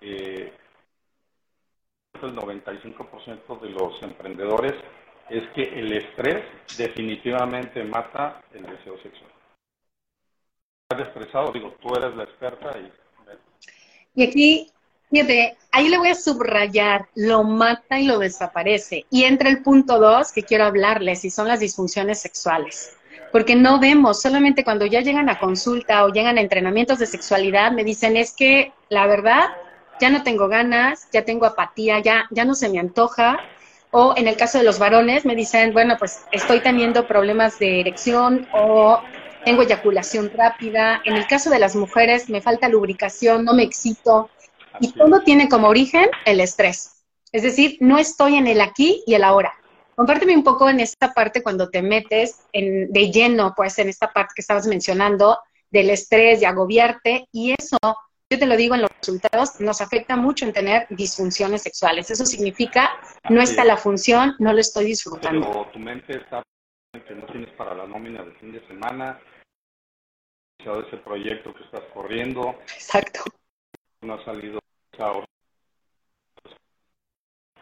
eh, 0.00 0.52
el 2.22 2.36
95% 2.36 3.60
de 3.60 3.70
los 3.70 4.02
emprendedores 4.02 4.74
es 5.28 5.48
que 5.50 5.62
el 5.62 5.92
estrés 5.92 6.44
definitivamente 6.76 7.82
mata 7.84 8.42
el 8.52 8.62
deseo 8.62 8.96
sexual. 8.98 9.30
Estresado, 10.90 11.52
digo, 11.52 11.74
tú 11.80 11.94
eres 11.94 12.14
la 12.14 12.24
experta 12.24 12.78
y... 12.78 13.01
Y 14.14 14.24
aquí 14.24 14.72
Fíjate, 15.12 15.58
ahí 15.70 15.90
le 15.90 15.98
voy 15.98 16.08
a 16.08 16.14
subrayar, 16.14 17.06
lo 17.14 17.44
mata 17.44 18.00
y 18.00 18.06
lo 18.06 18.18
desaparece. 18.18 19.04
Y 19.10 19.24
entra 19.24 19.50
el 19.50 19.62
punto 19.62 19.98
dos 19.98 20.32
que 20.32 20.42
quiero 20.42 20.64
hablarles, 20.64 21.26
y 21.26 21.30
son 21.30 21.48
las 21.48 21.60
disfunciones 21.60 22.22
sexuales. 22.22 22.96
Porque 23.30 23.54
no 23.54 23.78
vemos, 23.78 24.22
solamente 24.22 24.64
cuando 24.64 24.86
ya 24.86 25.02
llegan 25.02 25.28
a 25.28 25.38
consulta 25.38 26.06
o 26.06 26.08
llegan 26.08 26.38
a 26.38 26.40
entrenamientos 26.40 26.98
de 26.98 27.04
sexualidad, 27.04 27.72
me 27.72 27.84
dicen, 27.84 28.16
es 28.16 28.32
que 28.32 28.72
la 28.88 29.06
verdad, 29.06 29.50
ya 30.00 30.08
no 30.08 30.22
tengo 30.22 30.48
ganas, 30.48 31.06
ya 31.12 31.26
tengo 31.26 31.44
apatía, 31.44 31.98
ya, 31.98 32.24
ya 32.30 32.46
no 32.46 32.54
se 32.54 32.70
me 32.70 32.78
antoja. 32.78 33.38
O 33.90 34.14
en 34.16 34.28
el 34.28 34.38
caso 34.38 34.56
de 34.56 34.64
los 34.64 34.78
varones, 34.78 35.26
me 35.26 35.36
dicen, 35.36 35.74
bueno, 35.74 35.96
pues 35.98 36.24
estoy 36.32 36.60
teniendo 36.60 37.06
problemas 37.06 37.58
de 37.58 37.80
erección 37.80 38.48
o 38.54 39.02
tengo 39.44 39.62
eyaculación 39.62 40.30
rápida. 40.34 41.02
En 41.04 41.14
el 41.14 41.26
caso 41.26 41.50
de 41.50 41.58
las 41.58 41.76
mujeres, 41.76 42.28
me 42.28 42.40
falta 42.40 42.68
lubricación, 42.68 43.44
no 43.44 43.54
me 43.54 43.62
excito 43.62 44.30
y 44.80 44.92
todo 44.92 45.20
tiene 45.20 45.48
como 45.48 45.68
origen 45.68 46.08
el 46.24 46.40
estrés. 46.40 47.04
Es 47.30 47.42
decir, 47.42 47.78
no 47.80 47.98
estoy 47.98 48.36
en 48.36 48.46
el 48.46 48.60
aquí 48.60 49.02
y 49.06 49.14
el 49.14 49.24
ahora. 49.24 49.52
Compárteme 49.94 50.36
un 50.36 50.44
poco 50.44 50.68
en 50.68 50.80
esta 50.80 51.12
parte 51.12 51.42
cuando 51.42 51.70
te 51.70 51.82
metes 51.82 52.40
en, 52.52 52.90
de 52.92 53.10
lleno, 53.10 53.54
pues 53.56 53.78
en 53.78 53.88
esta 53.88 54.12
parte 54.12 54.32
que 54.34 54.42
estabas 54.42 54.66
mencionando 54.66 55.38
del 55.70 55.90
estrés, 55.90 56.40
de 56.40 56.46
agobiarte, 56.46 57.28
y 57.32 57.54
eso, 57.58 57.78
yo 57.82 58.38
te 58.38 58.46
lo 58.46 58.56
digo 58.56 58.74
en 58.74 58.82
los 58.82 58.90
resultados, 58.98 59.60
nos 59.60 59.80
afecta 59.80 60.16
mucho 60.16 60.44
en 60.44 60.52
tener 60.52 60.86
disfunciones 60.90 61.62
sexuales. 61.62 62.10
Eso 62.10 62.26
significa, 62.26 62.90
no 63.30 63.40
está 63.40 63.64
la 63.64 63.76
función, 63.76 64.34
no 64.38 64.52
lo 64.52 64.60
estoy 64.60 64.86
disfrutando. 64.86 65.46
Pero 65.46 65.66
tu 65.72 65.78
mente 65.78 66.16
está 66.16 66.42
que 66.92 67.14
no 67.14 67.24
tienes 67.26 67.48
para 67.54 67.74
la 67.74 67.86
nómina 67.86 68.22
de 68.22 68.32
fin 68.32 68.52
de 68.52 68.66
semana, 68.66 69.18
ese 70.64 70.96
proyecto 70.98 71.52
que 71.54 71.64
estás 71.64 71.82
corriendo. 71.92 72.56
Exacto. 72.74 73.24
No 74.02 74.14
ha 74.14 74.24
salido 74.24 74.60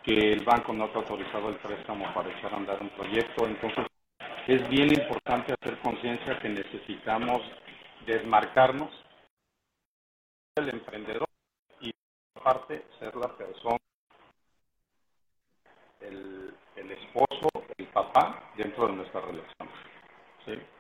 que 0.03 0.33
el 0.33 0.45
banco 0.45 0.73
no 0.73 0.89
te 0.91 0.99
ha 0.99 1.03
autorizado 1.03 1.49
el 1.51 1.57
préstamo 1.57 2.13
para 2.15 2.31
echar 2.31 2.53
a 2.53 2.57
andar 2.57 2.81
un 2.81 2.91
proyecto. 2.91 3.47
Entonces, 3.47 3.87
es 4.47 4.69
bien 4.69 4.93
importante 4.93 5.55
hacer 5.61 5.79
conciencia 5.81 6.39
que 6.39 6.49
necesitamos 6.49 7.43
desmarcarnos 8.07 8.91
del 10.57 10.71
emprendedor 10.71 11.29
y 11.81 11.93
aparte 12.35 12.87
ser 12.99 13.15
la 13.17 13.37
persona, 13.37 13.79
el, 16.01 16.55
el 16.77 16.91
esposo, 16.91 17.49
el 17.77 17.87
papá 17.89 18.53
dentro 18.57 18.89
de 18.89 18.95
nuestra 18.95 19.21
relación. 19.21 19.69
¿sí? 20.45 20.80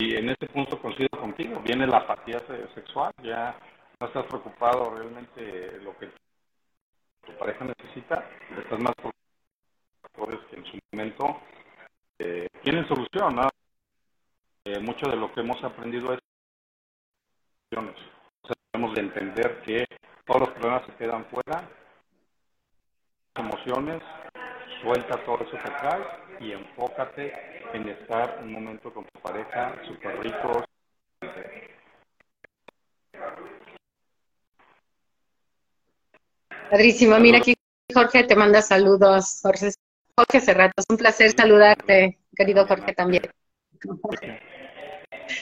Y, 0.00 0.14
en 0.14 0.28
ese 0.28 0.46
punto 0.46 0.80
coincido 0.80 1.08
contigo, 1.18 1.60
viene 1.60 1.84
la 1.84 1.96
apatía 1.96 2.38
sexual, 2.72 3.12
ya 3.20 3.58
no 3.98 4.06
estás 4.06 4.26
preocupado 4.26 4.94
realmente 4.94 5.80
lo 5.82 5.96
que 5.98 6.08
tu 7.26 7.32
pareja 7.36 7.64
necesita, 7.64 8.24
estás 8.56 8.78
más 8.78 8.94
preocupado 8.94 10.46
que 10.48 10.56
en 10.56 10.64
su 10.66 10.78
momento 10.92 11.40
eh, 12.20 12.46
tienen 12.62 12.86
solución. 12.86 13.34
¿no? 13.34 13.48
Eh, 14.66 14.78
mucho 14.78 15.08
de 15.08 15.16
lo 15.16 15.34
que 15.34 15.40
hemos 15.40 15.62
aprendido 15.64 16.12
es 16.12 16.20
soluciones. 17.68 18.00
Debemos 18.72 18.94
de 18.94 19.00
entender 19.00 19.62
que 19.62 19.84
todos 20.24 20.42
los 20.42 20.50
problemas 20.50 20.86
se 20.86 20.94
quedan 20.94 21.24
fuera, 21.24 21.68
emociones, 23.34 24.00
suelta 24.80 25.24
todo 25.24 25.38
eso 25.42 25.58
que 25.58 25.70
traes 25.70 26.06
y 26.40 26.52
enfócate 26.52 27.32
en 27.72 27.88
estar 27.88 28.38
un 28.42 28.52
momento 28.52 28.92
con 28.92 29.04
tu 29.04 29.20
pareja 29.20 29.74
súper 29.86 30.20
ricos, 30.20 30.64
Padrísimo. 36.70 37.18
Mira 37.18 37.38
aquí 37.38 37.54
Jorge 37.92 38.24
te 38.24 38.36
manda 38.36 38.60
saludos. 38.60 39.40
Jorge, 39.42 39.70
Jorge 40.16 40.40
Cerrato, 40.40 40.74
es 40.76 40.86
un 40.88 40.96
placer 40.98 41.32
saludarte, 41.32 42.18
querido 42.36 42.66
Jorge 42.66 42.92
también. 42.92 43.22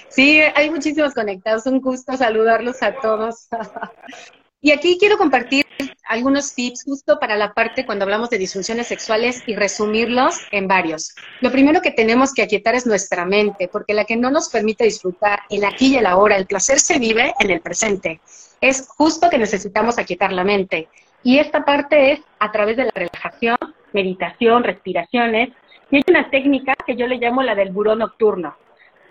Sí, 0.08 0.40
hay 0.54 0.70
muchísimos 0.70 1.14
conectados. 1.14 1.66
Un 1.66 1.80
gusto 1.80 2.16
saludarlos 2.16 2.82
a 2.82 2.94
todos. 3.00 3.48
Y 4.66 4.72
aquí 4.72 4.98
quiero 4.98 5.16
compartir 5.16 5.64
algunos 6.08 6.52
tips 6.52 6.82
justo 6.82 7.20
para 7.20 7.36
la 7.36 7.54
parte 7.54 7.86
cuando 7.86 8.04
hablamos 8.04 8.30
de 8.30 8.38
disfunciones 8.38 8.88
sexuales 8.88 9.44
y 9.46 9.54
resumirlos 9.54 10.40
en 10.50 10.66
varios. 10.66 11.14
Lo 11.40 11.52
primero 11.52 11.80
que 11.80 11.92
tenemos 11.92 12.34
que 12.34 12.42
aquietar 12.42 12.74
es 12.74 12.84
nuestra 12.84 13.24
mente, 13.24 13.68
porque 13.68 13.94
la 13.94 14.04
que 14.04 14.16
no 14.16 14.28
nos 14.28 14.48
permite 14.48 14.82
disfrutar 14.82 15.38
el 15.50 15.64
aquí 15.64 15.94
y 15.94 15.98
el 15.98 16.06
ahora, 16.06 16.36
el 16.36 16.46
placer 16.46 16.80
se 16.80 16.98
vive 16.98 17.32
en 17.38 17.50
el 17.52 17.60
presente. 17.60 18.20
Es 18.60 18.88
justo 18.88 19.30
que 19.30 19.38
necesitamos 19.38 20.00
aquietar 20.00 20.32
la 20.32 20.42
mente. 20.42 20.88
Y 21.22 21.38
esta 21.38 21.64
parte 21.64 22.14
es 22.14 22.20
a 22.40 22.50
través 22.50 22.76
de 22.76 22.86
la 22.86 22.92
relajación, 22.92 23.58
meditación, 23.92 24.64
respiraciones. 24.64 25.50
Y 25.92 25.98
hay 25.98 26.02
una 26.08 26.28
técnica 26.28 26.74
que 26.84 26.96
yo 26.96 27.06
le 27.06 27.18
llamo 27.18 27.40
la 27.44 27.54
del 27.54 27.70
buró 27.70 27.94
nocturno. 27.94 28.56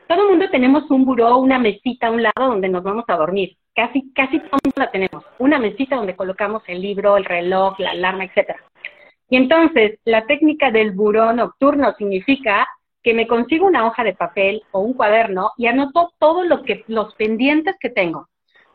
Todo 0.09 0.24
el 0.24 0.29
mundo 0.31 0.50
tenemos 0.51 0.91
un 0.91 1.05
buró, 1.05 1.38
una 1.38 1.59
mesita 1.59 2.07
a 2.07 2.12
un 2.12 2.24
lado 2.24 2.50
donde 2.50 2.67
nos 2.67 2.83
vamos 2.83 3.05
a 3.07 3.15
dormir. 3.15 3.55
Casi, 3.75 4.12
casi 4.13 4.39
todos 4.39 4.74
la 4.75 4.89
tenemos. 4.89 5.24
Una 5.38 5.60
mesita 5.60 5.98
donde 5.98 6.15
colocamos 6.15 6.63
el 6.67 6.82
libro, 6.82 7.17
el 7.17 7.25
reloj, 7.25 7.77
la 7.79 7.91
alarma, 7.91 8.24
etcétera. 8.24 8.60
Y 9.29 9.38
entonces, 9.38 10.00
la 10.05 10.25
técnica 10.25 10.72
del 10.72 10.91
buró 10.91 11.34
nocturno 11.34 11.94
significa 11.98 12.67
que 13.03 13.13
me 13.13 13.27
consigo 13.27 13.67
una 13.67 13.86
hoja 13.86 14.03
de 14.03 14.13
papel 14.13 14.63
o 14.72 14.79
un 14.79 14.94
cuaderno 14.94 15.51
y 15.58 15.67
anoto 15.67 16.13
todo 16.20 16.44
lo 16.44 16.63
que, 16.63 16.84
los 16.88 17.13
pendientes 17.15 17.75
que 17.79 17.89
tengo 17.89 18.27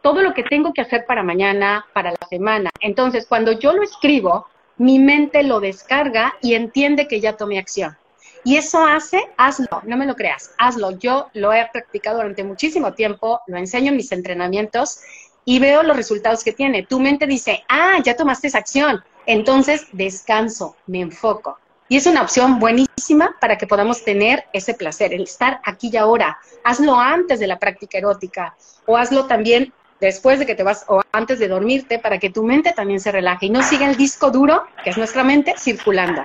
todo 0.02 0.22
lo 0.22 0.34
que 0.34 0.44
tengo 0.44 0.72
que 0.72 0.80
hacer 0.80 1.04
para 1.06 1.22
mañana, 1.22 1.86
para 1.92 2.12
la 2.12 2.26
semana. 2.28 2.70
Entonces, 2.80 3.26
cuando 3.28 3.52
yo 3.52 3.72
lo 3.72 3.82
escribo, 3.82 4.46
mi 4.78 4.98
mente 4.98 5.42
lo 5.42 5.60
descarga 5.60 6.34
y 6.40 6.54
entiende 6.54 7.06
que 7.06 7.20
ya 7.20 7.36
tomé 7.36 7.58
acción. 7.58 7.96
Y 8.44 8.56
eso 8.56 8.84
hace, 8.84 9.20
hazlo, 9.36 9.82
no 9.84 9.96
me 9.96 10.06
lo 10.06 10.14
creas, 10.14 10.52
hazlo. 10.58 10.92
Yo 10.92 11.28
lo 11.34 11.52
he 11.52 11.68
practicado 11.72 12.18
durante 12.18 12.42
muchísimo 12.44 12.94
tiempo, 12.94 13.40
lo 13.46 13.58
enseño 13.58 13.90
en 13.90 13.96
mis 13.96 14.12
entrenamientos 14.12 15.00
y 15.44 15.58
veo 15.58 15.82
los 15.82 15.96
resultados 15.96 16.42
que 16.42 16.52
tiene. 16.52 16.84
Tu 16.84 17.00
mente 17.00 17.26
dice, 17.26 17.64
ah, 17.68 17.98
ya 18.02 18.16
tomaste 18.16 18.48
esa 18.48 18.58
acción, 18.58 19.02
entonces 19.26 19.86
descanso, 19.92 20.76
me 20.86 21.00
enfoco. 21.00 21.58
Y 21.88 21.96
es 21.96 22.06
una 22.06 22.22
opción 22.22 22.60
buenísima 22.60 23.36
para 23.40 23.58
que 23.58 23.66
podamos 23.66 24.04
tener 24.04 24.44
ese 24.52 24.74
placer, 24.74 25.12
el 25.12 25.22
estar 25.22 25.60
aquí 25.64 25.90
y 25.92 25.96
ahora. 25.96 26.38
Hazlo 26.62 26.98
antes 26.98 27.40
de 27.40 27.48
la 27.48 27.58
práctica 27.58 27.98
erótica 27.98 28.54
o 28.86 28.96
hazlo 28.96 29.26
también 29.26 29.72
después 30.00 30.38
de 30.38 30.46
que 30.46 30.54
te 30.54 30.62
vas 30.62 30.84
o 30.88 31.02
antes 31.12 31.38
de 31.38 31.48
dormirte 31.48 31.98
para 31.98 32.18
que 32.18 32.30
tu 32.30 32.42
mente 32.42 32.72
también 32.72 33.00
se 33.00 33.12
relaje 33.12 33.46
y 33.46 33.50
no 33.50 33.62
siga 33.62 33.88
el 33.88 33.96
disco 33.96 34.30
duro, 34.30 34.64
que 34.82 34.90
es 34.90 34.98
nuestra 34.98 35.24
mente, 35.24 35.54
circulando. 35.58 36.24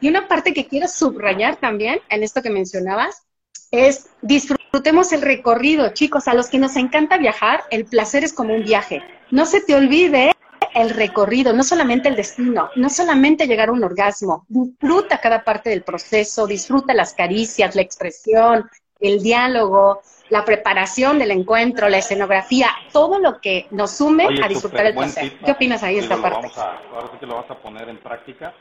Y 0.00 0.08
una 0.08 0.28
parte 0.28 0.52
que 0.52 0.66
quiero 0.66 0.88
subrayar 0.88 1.56
también 1.56 2.00
en 2.08 2.22
esto 2.22 2.42
que 2.42 2.50
mencionabas 2.50 3.26
es 3.70 4.08
disfrutemos 4.22 5.12
el 5.12 5.22
recorrido, 5.22 5.92
chicos, 5.92 6.28
a 6.28 6.34
los 6.34 6.48
que 6.48 6.58
nos 6.58 6.76
encanta 6.76 7.18
viajar, 7.18 7.64
el 7.70 7.86
placer 7.86 8.24
es 8.24 8.32
como 8.32 8.54
un 8.54 8.62
viaje. 8.62 9.02
No 9.30 9.46
se 9.46 9.60
te 9.60 9.74
olvide 9.74 10.32
el 10.74 10.90
recorrido, 10.90 11.52
no 11.52 11.64
solamente 11.64 12.08
el 12.08 12.16
destino, 12.16 12.70
no 12.76 12.90
solamente 12.90 13.46
llegar 13.46 13.70
a 13.70 13.72
un 13.72 13.82
orgasmo, 13.82 14.44
disfruta 14.48 15.18
cada 15.18 15.42
parte 15.42 15.70
del 15.70 15.82
proceso, 15.82 16.46
disfruta 16.46 16.92
las 16.92 17.14
caricias, 17.14 17.74
la 17.74 17.82
expresión, 17.82 18.68
el 19.00 19.22
diálogo, 19.22 20.02
la 20.28 20.44
preparación 20.44 21.18
del 21.18 21.30
encuentro, 21.30 21.88
la 21.88 21.98
escenografía, 21.98 22.68
todo 22.92 23.18
lo 23.18 23.40
que 23.40 23.66
nos 23.70 23.92
sume 23.92 24.26
a 24.42 24.48
disfrutar 24.48 24.86
el 24.86 24.94
placer. 24.94 25.38
¿Qué 25.44 25.52
opinas 25.52 25.82
ahí 25.82 25.98
esta 25.98 26.16
parte? 26.20 26.50
ahora 26.56 27.08
sí 27.12 27.18
que 27.18 27.26
lo 27.26 27.36
vas 27.36 27.50
a 27.50 27.58
poner 27.58 27.88
en 27.88 27.98
práctica. 27.98 28.52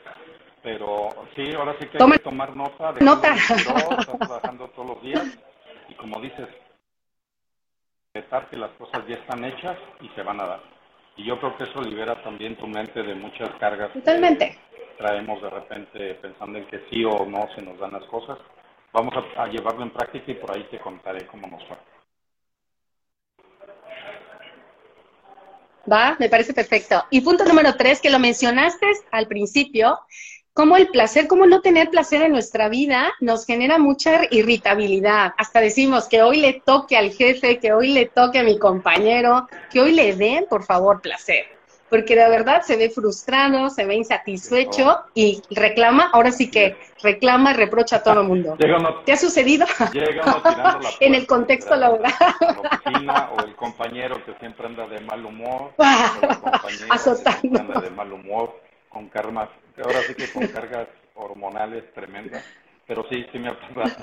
Pero 0.65 1.09
sí, 1.35 1.53
ahora 1.53 1.75
sí 1.79 1.87
que 1.87 2.01
hay 2.01 2.11
que 2.13 2.19
tomar 2.19 2.55
nota. 2.55 2.91
De 2.93 3.05
nota. 3.05 3.35
estamos 3.35 4.03
trabajando 4.03 4.67
todos 4.69 4.87
los 4.87 5.01
días 5.03 5.23
y 5.87 5.93
como 5.93 6.19
dices, 6.19 6.47
que 8.49 8.57
las 8.57 8.71
cosas 8.71 9.05
ya 9.07 9.15
están 9.15 9.45
hechas 9.45 9.77
y 10.01 10.09
se 10.15 10.23
van 10.23 10.41
a 10.41 10.47
dar. 10.47 10.63
Y 11.17 11.25
yo 11.25 11.39
creo 11.39 11.55
que 11.55 11.65
eso 11.65 11.81
libera 11.81 12.19
también 12.23 12.57
tu 12.57 12.65
mente 12.65 13.03
de 13.03 13.13
muchas 13.13 13.49
cargas. 13.59 13.93
Totalmente. 13.93 14.57
traemos 14.97 15.39
de 15.39 15.49
repente 15.51 16.15
pensando 16.15 16.57
en 16.57 16.65
que 16.65 16.83
sí 16.89 17.05
o 17.05 17.25
no 17.27 17.47
se 17.55 17.61
nos 17.61 17.77
dan 17.77 17.91
las 17.91 18.05
cosas. 18.05 18.39
Vamos 18.91 19.13
a, 19.37 19.45
llevarlo 19.45 19.83
en 19.83 19.91
práctica 19.91 20.31
y 20.31 20.35
por 20.35 20.51
ahí 20.51 20.63
te 20.71 20.79
contaré 20.79 21.27
cómo 21.27 21.45
nos 21.47 21.61
va. 21.69 21.77
Va, 25.91 26.15
me 26.19 26.27
parece 26.27 26.55
perfecto. 26.55 27.03
Y 27.11 27.21
punto 27.21 27.45
número 27.45 27.75
tres, 27.75 28.01
que 28.01 28.09
lo 28.09 28.17
mencionaste 28.17 28.87
al 29.11 29.27
principio, 29.27 29.99
cómo 30.55 30.77
el 30.77 30.87
placer, 30.87 31.27
cómo 31.27 31.45
no 31.45 31.59
tener 31.59 31.89
placer 31.89 32.21
en 32.21 32.31
nuestra 32.31 32.69
vida 32.69 33.11
nos 33.19 33.45
genera 33.45 33.77
mucha 33.77 34.21
irritabilidad. 34.31 35.33
Hasta 35.37 35.59
decimos 35.59 36.07
que 36.07 36.21
hoy 36.23 36.39
le 36.39 36.61
toque 36.65 36.95
al 36.95 37.11
jefe, 37.11 37.59
que 37.59 37.73
hoy 37.73 37.89
le 37.89 38.05
toque 38.05 38.39
a 38.39 38.43
mi 38.43 38.57
compañero, 38.57 39.49
que 39.69 39.81
hoy 39.81 39.91
le 39.91 40.15
den, 40.15 40.45
por 40.49 40.63
favor, 40.63 41.01
placer. 41.01 41.47
Porque 41.89 42.15
de 42.15 42.29
verdad 42.29 42.61
se 42.61 42.77
ve 42.77 42.89
frustrado, 42.89 43.69
se 43.69 43.85
ve 43.85 43.95
insatisfecho 43.95 45.01
y 45.13 45.41
reclama, 45.51 46.09
ahora 46.13 46.31
sí 46.31 46.49
que 46.49 46.77
reclama, 47.03 47.51
reprocha 47.51 47.97
a 47.97 48.03
todo 48.03 48.21
el 48.21 48.27
mundo. 48.27 48.57
¿Te 49.05 49.11
ha 49.11 49.17
sucedido? 49.17 49.65
en 51.01 51.15
el 51.15 51.27
contexto 51.27 51.75
laboral. 51.75 52.13
La 53.03 53.29
o 53.29 53.43
el 53.43 53.55
compañero 53.55 54.23
que 54.25 54.33
siempre 54.39 54.67
anda 54.67 54.87
de 54.87 55.01
mal 55.01 55.25
humor, 55.25 55.73
o 55.75 55.83
Azotando. 56.89 57.51
Que 57.51 57.59
anda 57.59 57.81
de 57.81 57.89
mal 57.89 58.13
humor, 58.13 58.57
con 58.89 59.09
karmas 59.09 59.49
ahora 59.83 59.99
sí 60.07 60.15
que 60.15 60.31
con 60.31 60.47
cargas 60.47 60.87
hormonales 61.15 61.83
tremendas, 61.93 62.43
pero 62.87 63.05
sí, 63.09 63.25
sí 63.31 63.39
me 63.39 63.49
ha 63.49 63.59
pasado. 63.59 63.95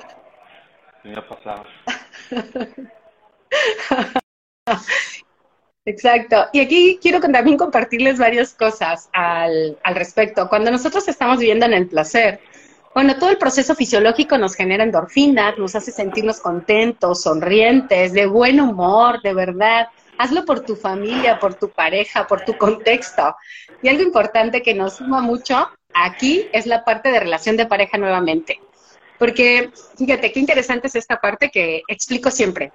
Sí 1.02 1.08
me 1.08 1.18
ha 1.18 1.28
pasado. 1.28 1.64
Exacto. 5.84 6.46
Y 6.52 6.60
aquí 6.60 6.98
quiero 7.02 7.20
también 7.20 7.56
compartirles 7.56 8.18
varias 8.18 8.54
cosas 8.54 9.08
al, 9.12 9.78
al 9.82 9.94
respecto. 9.94 10.48
Cuando 10.48 10.70
nosotros 10.70 11.06
estamos 11.08 11.38
viviendo 11.38 11.66
en 11.66 11.74
el 11.74 11.88
placer, 11.88 12.40
bueno, 12.94 13.18
todo 13.18 13.30
el 13.30 13.38
proceso 13.38 13.74
fisiológico 13.74 14.36
nos 14.36 14.54
genera 14.54 14.84
endorfinas, 14.84 15.58
nos 15.58 15.74
hace 15.74 15.90
sentirnos 15.90 16.40
contentos, 16.40 17.22
sonrientes, 17.22 18.12
de 18.12 18.26
buen 18.26 18.60
humor, 18.60 19.22
de 19.22 19.32
verdad. 19.32 19.88
Hazlo 20.22 20.44
por 20.44 20.60
tu 20.60 20.76
familia, 20.76 21.40
por 21.40 21.54
tu 21.54 21.68
pareja, 21.70 22.28
por 22.28 22.44
tu 22.44 22.56
contexto. 22.56 23.34
Y 23.82 23.88
algo 23.88 24.04
importante 24.04 24.62
que 24.62 24.72
nos 24.72 24.98
suma 24.98 25.20
mucho 25.20 25.68
aquí 25.92 26.48
es 26.52 26.64
la 26.66 26.84
parte 26.84 27.10
de 27.10 27.18
relación 27.18 27.56
de 27.56 27.66
pareja 27.66 27.98
nuevamente. 27.98 28.60
Porque, 29.18 29.72
fíjate, 29.98 30.30
qué 30.30 30.38
interesante 30.38 30.86
es 30.86 30.94
esta 30.94 31.20
parte 31.20 31.50
que 31.50 31.82
explico 31.88 32.30
siempre. 32.30 32.72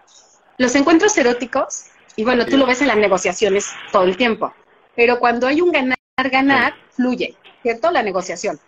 Los 0.57 0.75
encuentros 0.75 1.17
eróticos, 1.17 1.85
y 2.17 2.25
bueno, 2.25 2.45
tú 2.45 2.57
lo 2.57 2.65
ves 2.65 2.81
en 2.81 2.87
las 2.87 2.97
negociaciones 2.97 3.71
todo 3.93 4.03
el 4.03 4.17
tiempo, 4.17 4.53
pero 4.93 5.17
cuando 5.17 5.47
hay 5.47 5.61
un 5.61 5.71
ganar-ganar, 5.71 6.73
fluye, 6.89 7.37
¿cierto? 7.61 7.91
La 7.91 8.03
negociación. 8.03 8.59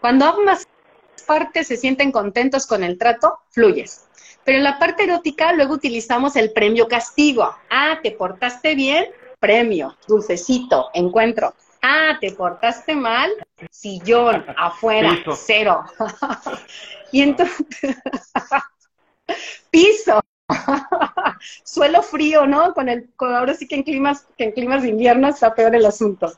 Cuando 0.00 0.26
ambas 0.26 0.64
partes 1.26 1.66
se 1.66 1.76
sienten 1.76 2.12
contentos 2.12 2.68
con 2.68 2.84
el 2.84 2.98
trato, 2.98 3.40
fluyes. 3.50 4.04
Pero 4.48 4.56
en 4.56 4.64
la 4.64 4.78
parte 4.78 5.04
erótica 5.04 5.52
luego 5.52 5.74
utilizamos 5.74 6.34
el 6.34 6.54
premio 6.54 6.88
castigo. 6.88 7.54
Ah, 7.68 7.98
te 8.02 8.12
portaste 8.12 8.74
bien, 8.74 9.04
premio, 9.38 9.94
dulcecito, 10.06 10.88
encuentro. 10.94 11.52
Ah, 11.82 12.16
te 12.18 12.32
portaste 12.32 12.96
mal, 12.96 13.30
sillón, 13.70 14.46
afuera, 14.56 15.18
cero. 15.36 15.84
y 17.12 17.20
entonces, 17.20 17.66
piso. 19.70 20.18
Suelo 21.62 22.02
frío, 22.02 22.46
¿no? 22.46 22.72
Con 22.72 22.88
el, 22.88 23.10
ahora 23.18 23.52
sí 23.52 23.68
que 23.68 23.74
en 23.74 23.82
climas, 23.82 24.26
que 24.38 24.44
en 24.44 24.52
climas 24.52 24.80
de 24.80 24.88
invierno 24.88 25.28
está 25.28 25.54
peor 25.54 25.74
el 25.74 25.84
asunto. 25.84 26.32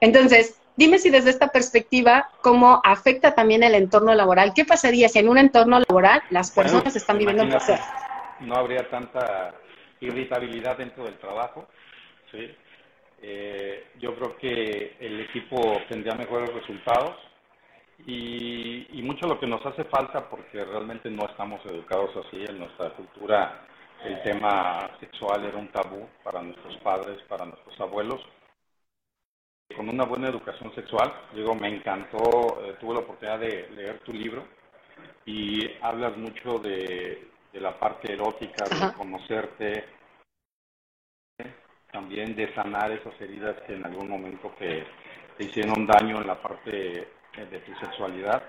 Entonces, 0.00 0.56
dime 0.76 0.98
si 0.98 1.10
desde 1.10 1.30
esta 1.30 1.48
perspectiva, 1.48 2.30
cómo 2.42 2.80
afecta 2.84 3.34
también 3.34 3.62
el 3.62 3.74
entorno 3.74 4.14
laboral. 4.14 4.52
¿Qué 4.54 4.64
pasaría 4.64 5.08
si 5.08 5.18
en 5.18 5.28
un 5.28 5.38
entorno 5.38 5.80
laboral 5.80 6.22
las 6.30 6.50
personas 6.50 6.94
están 6.94 7.18
viviendo 7.18 7.42
en 7.42 7.50
placer? 7.50 7.80
No 8.40 8.54
habría 8.54 8.88
tanta 8.90 9.54
irritabilidad 10.00 10.76
dentro 10.76 11.04
del 11.04 11.18
trabajo, 11.18 11.66
¿sí? 12.30 12.54
Eh, 13.22 13.86
yo 13.98 14.14
creo 14.14 14.36
que 14.36 14.96
el 15.00 15.20
equipo 15.20 15.80
tendría 15.88 16.14
mejores 16.14 16.52
resultados 16.52 17.16
y, 18.06 18.86
y, 18.92 19.02
mucho 19.02 19.26
lo 19.26 19.40
que 19.40 19.46
nos 19.46 19.64
hace 19.64 19.84
falta 19.84 20.28
porque 20.28 20.62
realmente 20.62 21.10
no 21.10 21.24
estamos 21.26 21.64
educados 21.64 22.10
así 22.26 22.44
en 22.46 22.58
nuestra 22.58 22.90
cultura. 22.90 23.62
El 24.04 24.22
tema 24.22 24.90
sexual 25.00 25.46
era 25.46 25.56
un 25.56 25.68
tabú 25.68 26.06
para 26.22 26.42
nuestros 26.42 26.76
padres, 26.78 27.18
para 27.26 27.46
nuestros 27.46 27.80
abuelos. 27.80 28.20
Con 29.74 29.88
una 29.88 30.04
buena 30.04 30.28
educación 30.28 30.74
sexual, 30.74 31.12
digo, 31.34 31.54
me 31.54 31.68
encantó, 31.68 32.62
eh, 32.64 32.76
tuve 32.80 32.94
la 32.94 33.00
oportunidad 33.00 33.40
de 33.40 33.68
leer 33.74 33.98
tu 34.00 34.12
libro 34.12 34.46
y 35.24 35.70
hablas 35.82 36.16
mucho 36.16 36.58
de, 36.58 37.28
de 37.52 37.60
la 37.60 37.78
parte 37.78 38.12
erótica, 38.12 38.64
de 38.64 38.92
conocerte, 38.94 39.84
también 41.90 42.36
de 42.36 42.54
sanar 42.54 42.92
esas 42.92 43.18
heridas 43.20 43.56
que 43.66 43.74
en 43.74 43.86
algún 43.86 44.10
momento 44.10 44.54
te, 44.58 44.84
hicieron 45.38 45.86
daño 45.86 46.20
en 46.20 46.26
la 46.26 46.40
parte 46.40 47.08
de 47.36 47.58
tu 47.60 47.74
sexualidad. 47.78 48.42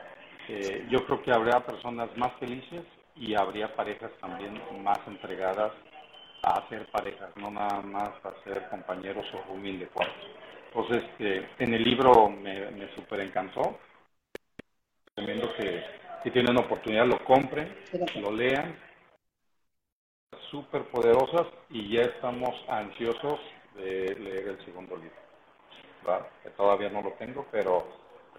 Eh, 0.50 0.86
yo 0.90 1.06
creo 1.06 1.22
que 1.22 1.32
habría 1.32 1.66
personas 1.66 2.10
más 2.18 2.34
felices 2.40 2.84
y 3.16 3.36
habría 3.36 3.74
parejas 3.76 4.12
también 4.20 4.62
más 4.84 5.00
entregadas 5.08 5.72
a 6.44 6.68
ser 6.70 6.86
parejas, 6.88 7.30
no 7.38 7.50
nada 7.50 7.82
más 7.82 8.10
a 8.24 8.44
ser 8.44 8.68
compañeros 8.70 9.26
o 9.34 9.54
humildes 9.54 9.90
cuartos. 9.94 10.30
Entonces, 10.78 11.10
eh, 11.18 11.44
en 11.58 11.74
el 11.74 11.84
libro 11.84 12.30
me, 12.30 12.70
me 12.70 12.94
súper 12.94 13.22
encantó. 13.22 13.80
Recomiendo 15.16 15.52
que 15.56 15.84
si 16.24 16.30
tienen 16.30 16.56
oportunidad 16.56 17.08
lo 17.08 17.24
compren, 17.26 17.76
lo 18.22 18.32
lean 18.32 18.78
súper 20.52 20.84
poderosas 20.84 21.48
y 21.72 21.94
ya 21.94 22.04
estamos 22.04 22.54
ansiosos 22.70 23.40
de 23.76 24.16
leer 24.20 24.50
el 24.50 24.66
segundo 24.66 24.96
libro. 24.98 25.18
Que 26.44 26.52
todavía 26.52 26.90
no 26.90 27.02
lo 27.02 27.13
tengo, 27.13 27.48
pero 27.52 27.88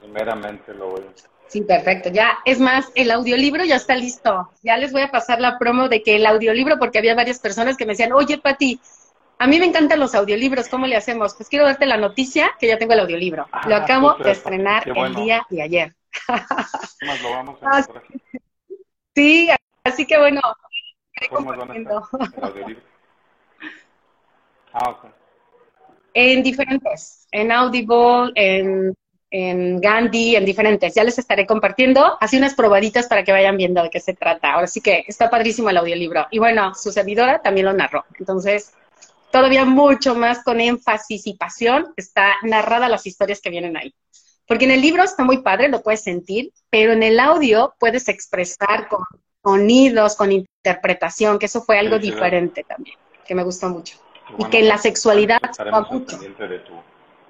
primeramente 0.01 0.73
lo 0.75 0.91
voy 0.91 1.01
a... 1.03 1.29
Sí, 1.49 1.63
perfecto. 1.63 2.11
Ya, 2.11 2.39
es 2.45 2.61
más, 2.61 2.93
el 2.95 3.11
audiolibro 3.11 3.65
ya 3.65 3.77
está 3.77 3.97
listo. 3.97 4.53
Ya 4.63 4.77
les 4.77 4.93
voy 4.93 5.03
a 5.03 5.11
pasar 5.11 5.41
la 5.41 5.59
promo 5.59 5.89
de 5.89 6.05
que 6.05 6.17
el 6.17 6.27
audiolibro, 6.27 6.79
porque 6.79 6.99
había 6.99 7.17
varias 7.17 7.41
personas 7.41 7.77
que 7.77 7.85
me 7.85 7.93
decían, 7.93 8.13
oye, 8.13 8.39
Pati, 8.39 8.79
a 9.39 9.47
mí 9.47 9.59
me 9.59 9.67
encantan 9.67 10.01
los 10.01 10.15
audiolibros, 10.15 10.69
¿cómo 10.69 10.87
le 10.87 10.97
hacemos? 10.97 11.35
Pues 11.35 11.49
quiero 11.49 11.65
darte 11.65 11.87
la 11.87 11.97
noticia 11.97 12.51
que 12.59 12.67
ya 12.67 12.79
tengo 12.79 12.93
el 12.93 13.01
audiolibro. 13.01 13.47
lo 13.67 13.75
ah, 13.75 13.79
acabo 13.79 14.15
de 14.15 14.31
estrenar 14.33 14.83
el 14.89 15.15
día 15.15 15.47
de 15.51 15.63
ayer. 15.63 15.95
lo 17.23 17.31
vamos 17.31 17.59
a 17.63 17.87
sí, 19.15 19.49
así 19.85 20.07
que 20.07 20.19
bueno, 20.19 20.41
Ah, 24.73 24.97
en 26.15 26.43
diferentes, 26.43 27.27
en 27.33 27.53
Audible, 27.53 28.33
en, 28.35 28.95
en 29.31 29.81
Gandhi, 29.81 30.37
en 30.37 30.45
diferentes. 30.45 30.95
Ya 30.95 31.05
les 31.05 31.19
estaré 31.19 31.47
compartiendo 31.47 32.17
así 32.21 32.37
unas 32.37 32.55
probaditas 32.55 33.07
para 33.07 33.25
que 33.25 33.33
vayan 33.33 33.57
viendo 33.57 33.83
de 33.83 33.91
qué 33.91 34.01
se 34.01 34.15
trata. 34.15 34.53
Ahora 34.53 34.67
sí 34.67 34.81
que 34.81 35.05
está 35.07 35.31
padrísimo 35.31 35.71
el 35.71 35.77
audiolibro. 35.77 36.27
Y 36.31 36.39
bueno, 36.39 36.75
su 36.75 36.93
servidora 36.93 37.41
también 37.41 37.67
lo 37.67 37.73
narró. 37.73 38.05
Entonces, 38.19 38.75
todavía 39.31 39.65
mucho 39.65 40.15
más 40.15 40.43
con 40.43 40.61
énfasis 40.61 41.27
y 41.27 41.35
pasión 41.35 41.93
está 41.97 42.37
narrada 42.43 42.89
las 42.89 43.07
historias 43.07 43.41
que 43.41 43.51
vienen 43.51 43.77
ahí. 43.77 43.95
Porque 44.47 44.65
en 44.65 44.71
el 44.71 44.81
libro 44.81 45.03
está 45.03 45.25
muy 45.25 45.43
padre, 45.43 45.69
lo 45.69 45.83
puedes 45.83 46.03
sentir, 46.03 46.53
pero 46.71 46.93
en 46.93 47.03
el 47.03 47.21
audio 47.21 47.75
puedes 47.79 48.09
expresar 48.09 48.89
con 48.89 49.05
sonidos, 49.43 50.17
con 50.17 50.33
interpretación, 50.33 51.39
que 51.39 51.47
eso 51.47 51.63
fue 51.63 51.79
algo 51.79 51.99
diferente 51.99 52.65
también, 52.65 52.97
que 53.27 53.35
me 53.35 53.43
gustó 53.43 53.69
mucho. 53.69 53.99
y 54.39 54.45
que 54.47 54.59
en 54.61 54.69
la 54.69 54.77
sexualidad 54.79 55.41
estaremos 55.43 55.91
mucho. 55.91 56.19
de 56.19 56.59
tu 56.61 56.75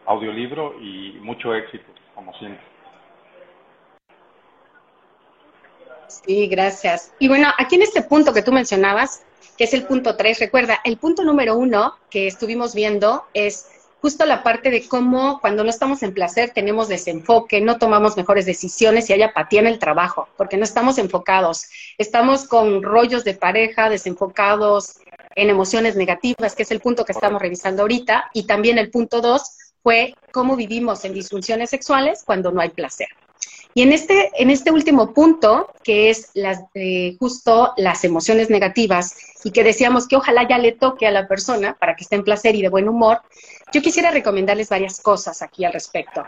audiolibro 0.06 0.80
y 0.80 1.18
mucho 1.20 1.54
éxito, 1.54 1.84
como 2.14 2.32
siempre. 2.38 2.62
Sí, 6.08 6.48
gracias. 6.48 7.12
Y 7.18 7.28
bueno, 7.28 7.48
aquí 7.58 7.76
en 7.76 7.82
este 7.82 8.02
punto 8.02 8.32
que 8.32 8.42
tú 8.42 8.50
mencionabas, 8.50 9.24
que 9.56 9.64
es 9.64 9.74
el 9.74 9.84
punto 9.84 10.16
3, 10.16 10.38
recuerda, 10.38 10.80
el 10.84 10.98
punto 10.98 11.24
número 11.24 11.56
uno 11.56 11.94
que 12.10 12.26
estuvimos 12.26 12.74
viendo 12.74 13.24
es 13.34 13.66
justo 14.00 14.24
la 14.24 14.42
parte 14.42 14.70
de 14.70 14.86
cómo 14.86 15.40
cuando 15.40 15.64
no 15.64 15.70
estamos 15.70 16.02
en 16.02 16.14
placer 16.14 16.52
tenemos 16.54 16.88
desenfoque, 16.88 17.60
no 17.60 17.78
tomamos 17.78 18.16
mejores 18.16 18.46
decisiones 18.46 19.10
y 19.10 19.12
hay 19.12 19.22
apatía 19.22 19.60
en 19.60 19.66
el 19.66 19.78
trabajo, 19.78 20.28
porque 20.36 20.56
no 20.56 20.64
estamos 20.64 20.98
enfocados. 20.98 21.66
Estamos 21.98 22.46
con 22.46 22.82
rollos 22.82 23.24
de 23.24 23.34
pareja, 23.34 23.88
desenfocados 23.88 24.98
en 25.34 25.50
emociones 25.50 25.96
negativas, 25.96 26.54
que 26.54 26.62
es 26.62 26.70
el 26.70 26.80
punto 26.80 27.04
que 27.04 27.12
estamos 27.12 27.40
revisando 27.40 27.82
ahorita, 27.82 28.30
y 28.32 28.46
también 28.46 28.78
el 28.78 28.90
punto 28.90 29.20
dos 29.20 29.56
fue 29.82 30.14
cómo 30.32 30.56
vivimos 30.56 31.04
en 31.04 31.14
disfunciones 31.14 31.70
sexuales 31.70 32.22
cuando 32.24 32.50
no 32.50 32.60
hay 32.60 32.70
placer. 32.70 33.08
Y 33.74 33.82
en 33.82 33.92
este, 33.92 34.32
en 34.34 34.50
este 34.50 34.72
último 34.72 35.14
punto, 35.14 35.72
que 35.84 36.10
es 36.10 36.30
las, 36.34 36.64
eh, 36.74 37.16
justo 37.20 37.74
las 37.76 38.04
emociones 38.04 38.50
negativas, 38.50 39.14
y 39.44 39.52
que 39.52 39.62
decíamos 39.62 40.08
que 40.08 40.16
ojalá 40.16 40.48
ya 40.48 40.58
le 40.58 40.72
toque 40.72 41.06
a 41.06 41.12
la 41.12 41.28
persona 41.28 41.76
para 41.78 41.94
que 41.94 42.02
esté 42.02 42.16
en 42.16 42.24
placer 42.24 42.56
y 42.56 42.62
de 42.62 42.70
buen 42.70 42.88
humor, 42.88 43.20
yo 43.72 43.80
quisiera 43.80 44.10
recomendarles 44.10 44.68
varias 44.68 45.00
cosas 45.00 45.42
aquí 45.42 45.64
al 45.64 45.72
respecto. 45.72 46.24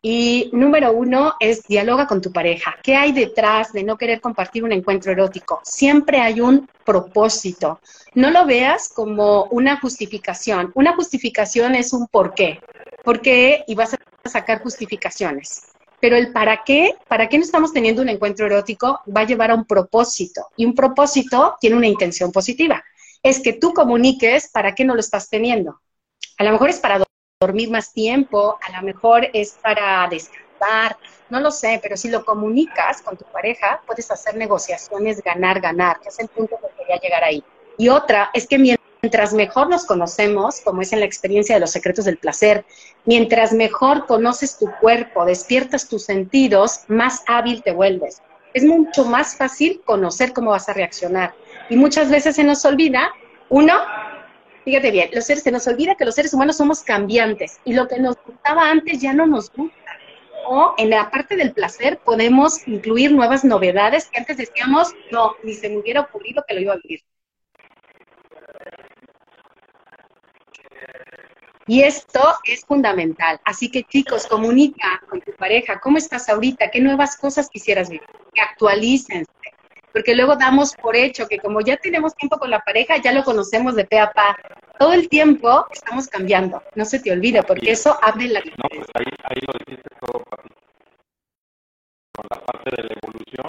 Y 0.00 0.50
número 0.52 0.92
uno 0.92 1.34
es 1.40 1.64
dialoga 1.64 2.06
con 2.06 2.20
tu 2.20 2.30
pareja. 2.32 2.76
¿Qué 2.82 2.94
hay 2.94 3.12
detrás 3.12 3.72
de 3.72 3.82
no 3.82 3.96
querer 3.96 4.20
compartir 4.20 4.62
un 4.62 4.72
encuentro 4.72 5.10
erótico? 5.10 5.60
Siempre 5.64 6.20
hay 6.20 6.40
un 6.40 6.68
propósito. 6.84 7.80
No 8.14 8.30
lo 8.30 8.46
veas 8.46 8.88
como 8.88 9.44
una 9.44 9.80
justificación. 9.80 10.70
Una 10.74 10.94
justificación 10.94 11.74
es 11.74 11.92
un 11.92 12.06
por 12.06 12.34
qué. 12.34 12.60
¿Por 13.02 13.20
qué? 13.20 13.64
Y 13.66 13.74
vas 13.74 13.94
a 13.94 14.28
sacar 14.28 14.62
justificaciones 14.62 15.72
pero 16.02 16.16
el 16.16 16.32
para 16.32 16.64
qué, 16.64 16.96
para 17.06 17.28
qué 17.28 17.38
no 17.38 17.44
estamos 17.44 17.72
teniendo 17.72 18.02
un 18.02 18.08
encuentro 18.08 18.46
erótico 18.46 19.02
va 19.16 19.20
a 19.20 19.24
llevar 19.24 19.52
a 19.52 19.54
un 19.54 19.64
propósito 19.64 20.48
y 20.56 20.64
un 20.64 20.74
propósito 20.74 21.54
tiene 21.60 21.76
una 21.76 21.86
intención 21.86 22.32
positiva. 22.32 22.82
Es 23.22 23.38
que 23.38 23.52
tú 23.52 23.72
comuniques 23.72 24.50
para 24.50 24.74
qué 24.74 24.84
no 24.84 24.94
lo 24.94 25.00
estás 25.00 25.30
teniendo. 25.30 25.80
A 26.38 26.42
lo 26.42 26.50
mejor 26.50 26.70
es 26.70 26.80
para 26.80 27.04
dormir 27.40 27.70
más 27.70 27.92
tiempo, 27.92 28.58
a 28.60 28.80
lo 28.80 28.84
mejor 28.84 29.28
es 29.32 29.52
para 29.62 30.08
descansar, 30.10 30.96
no 31.30 31.38
lo 31.38 31.52
sé, 31.52 31.78
pero 31.80 31.96
si 31.96 32.10
lo 32.10 32.24
comunicas 32.24 33.00
con 33.00 33.16
tu 33.16 33.24
pareja, 33.26 33.80
puedes 33.86 34.10
hacer 34.10 34.34
negociaciones 34.34 35.22
ganar, 35.22 35.60
ganar, 35.60 36.00
que 36.00 36.08
es 36.08 36.18
el 36.18 36.26
punto 36.26 36.58
que 36.60 36.82
quería 36.82 37.00
llegar 37.00 37.22
ahí. 37.22 37.44
Y 37.78 37.90
otra 37.90 38.30
es 38.34 38.48
que 38.48 38.58
mientras 38.58 38.91
mientras 39.04 39.34
mejor 39.34 39.68
nos 39.68 39.84
conocemos, 39.84 40.60
como 40.60 40.80
es 40.80 40.92
en 40.92 41.00
la 41.00 41.06
experiencia 41.06 41.56
de 41.56 41.60
los 41.60 41.72
secretos 41.72 42.04
del 42.04 42.18
placer, 42.18 42.64
mientras 43.04 43.52
mejor 43.52 44.06
conoces 44.06 44.56
tu 44.56 44.70
cuerpo, 44.80 45.24
despiertas 45.24 45.88
tus 45.88 46.04
sentidos, 46.04 46.82
más 46.86 47.24
hábil 47.26 47.64
te 47.64 47.72
vuelves. 47.72 48.22
Es 48.54 48.62
mucho 48.62 49.04
más 49.04 49.36
fácil 49.36 49.82
conocer 49.84 50.32
cómo 50.32 50.52
vas 50.52 50.68
a 50.68 50.74
reaccionar. 50.74 51.34
Y 51.68 51.74
muchas 51.74 52.10
veces 52.10 52.36
se 52.36 52.44
nos 52.44 52.64
olvida, 52.64 53.10
uno, 53.48 53.74
fíjate 54.64 54.92
bien, 54.92 55.10
los 55.12 55.24
seres, 55.24 55.42
se 55.42 55.50
nos 55.50 55.66
olvida 55.66 55.96
que 55.96 56.04
los 56.04 56.14
seres 56.14 56.32
humanos 56.32 56.58
somos 56.58 56.84
cambiantes 56.84 57.58
y 57.64 57.72
lo 57.72 57.88
que 57.88 57.98
nos 57.98 58.14
gustaba 58.24 58.70
antes 58.70 59.00
ya 59.00 59.12
no 59.12 59.26
nos 59.26 59.50
gusta. 59.50 59.98
O 60.46 60.74
en 60.78 60.90
la 60.90 61.10
parte 61.10 61.34
del 61.34 61.52
placer 61.52 61.98
podemos 61.98 62.68
incluir 62.68 63.10
nuevas 63.10 63.42
novedades 63.42 64.06
que 64.06 64.20
antes 64.20 64.36
decíamos, 64.36 64.94
no, 65.10 65.34
ni 65.42 65.54
se 65.54 65.68
me 65.70 65.78
hubiera 65.78 66.02
ocurrido 66.02 66.44
que 66.46 66.54
lo 66.54 66.60
iba 66.60 66.74
a 66.74 66.78
vivir. 66.84 67.00
Y 71.66 71.82
esto 71.82 72.20
es 72.44 72.64
fundamental. 72.64 73.40
Así 73.44 73.70
que 73.70 73.84
chicos, 73.84 74.26
comunica 74.26 75.00
con 75.08 75.20
tu 75.20 75.32
pareja, 75.32 75.80
¿cómo 75.80 75.98
estás 75.98 76.28
ahorita? 76.28 76.70
¿Qué 76.70 76.80
nuevas 76.80 77.16
cosas 77.16 77.48
quisieras 77.48 77.88
vivir? 77.88 78.06
Que 78.34 78.40
actualicen. 78.40 79.24
Porque 79.92 80.14
luego 80.14 80.36
damos 80.36 80.74
por 80.74 80.96
hecho 80.96 81.28
que 81.28 81.38
como 81.38 81.60
ya 81.60 81.76
tenemos 81.76 82.14
tiempo 82.14 82.38
con 82.38 82.50
la 82.50 82.60
pareja, 82.60 82.96
ya 82.96 83.12
lo 83.12 83.22
conocemos 83.24 83.76
de 83.76 83.84
pe 83.84 84.00
a 84.00 84.10
pa. 84.10 84.36
Todo 84.78 84.94
el 84.94 85.08
tiempo 85.08 85.66
estamos 85.70 86.08
cambiando. 86.08 86.62
No 86.74 86.84
se 86.84 86.98
te 86.98 87.12
olvide, 87.12 87.42
porque 87.42 87.70
eso 87.70 87.96
abre 88.02 88.26
la... 88.28 88.40
No, 88.40 88.68
pues 88.68 88.88
ahí, 88.94 89.04
ahí 89.24 89.40
lo 89.46 89.52
dijiste 89.64 89.88
todo, 90.00 90.24
papi. 90.24 90.48
Con 92.14 92.26
la 92.30 92.40
parte 92.44 92.70
de 92.76 92.82
la 92.88 92.94
evolución 93.00 93.46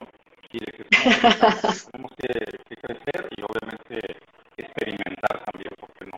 y 0.51 0.59
de 0.59 0.71
que 0.71 0.83
tenemos 1.91 2.11
que, 2.17 2.27
que 2.69 2.75
crecer 2.77 3.29
y 3.35 3.41
obviamente 3.41 4.17
experimentar 4.57 5.43
también, 5.45 5.71
porque 5.79 6.05
no 6.05 6.17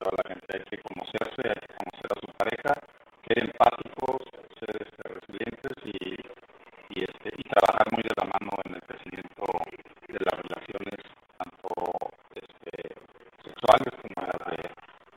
la 0.00 0.28
gente 0.28 0.46
hay 0.56 0.64
que 0.64 0.78
conocerse, 0.78 1.42
hay 1.44 1.60
que 1.60 1.74
conocer 1.76 2.08
a 2.10 2.20
su 2.20 2.32
pareja, 2.38 2.72
ser 3.26 3.38
empáticos, 3.44 4.22
ser 4.58 4.76
este, 4.80 5.02
resilientes 5.08 5.76
y, 5.84 6.14
y, 6.90 7.04
este, 7.04 7.30
y 7.36 7.42
trabajar 7.44 7.86
muy 7.92 8.02
de 8.02 8.14
la 8.16 8.24
mano 8.24 8.50
en 8.64 8.74
el 8.74 8.82
crecimiento 8.82 9.44
de 10.08 10.18
las 10.24 10.40
relaciones, 10.40 11.00
tanto 11.36 11.68
este, 12.34 12.96
sexuales 13.44 13.92
como 14.00 14.16
en 14.16 14.28
las 14.32 14.42
de, 14.48 14.60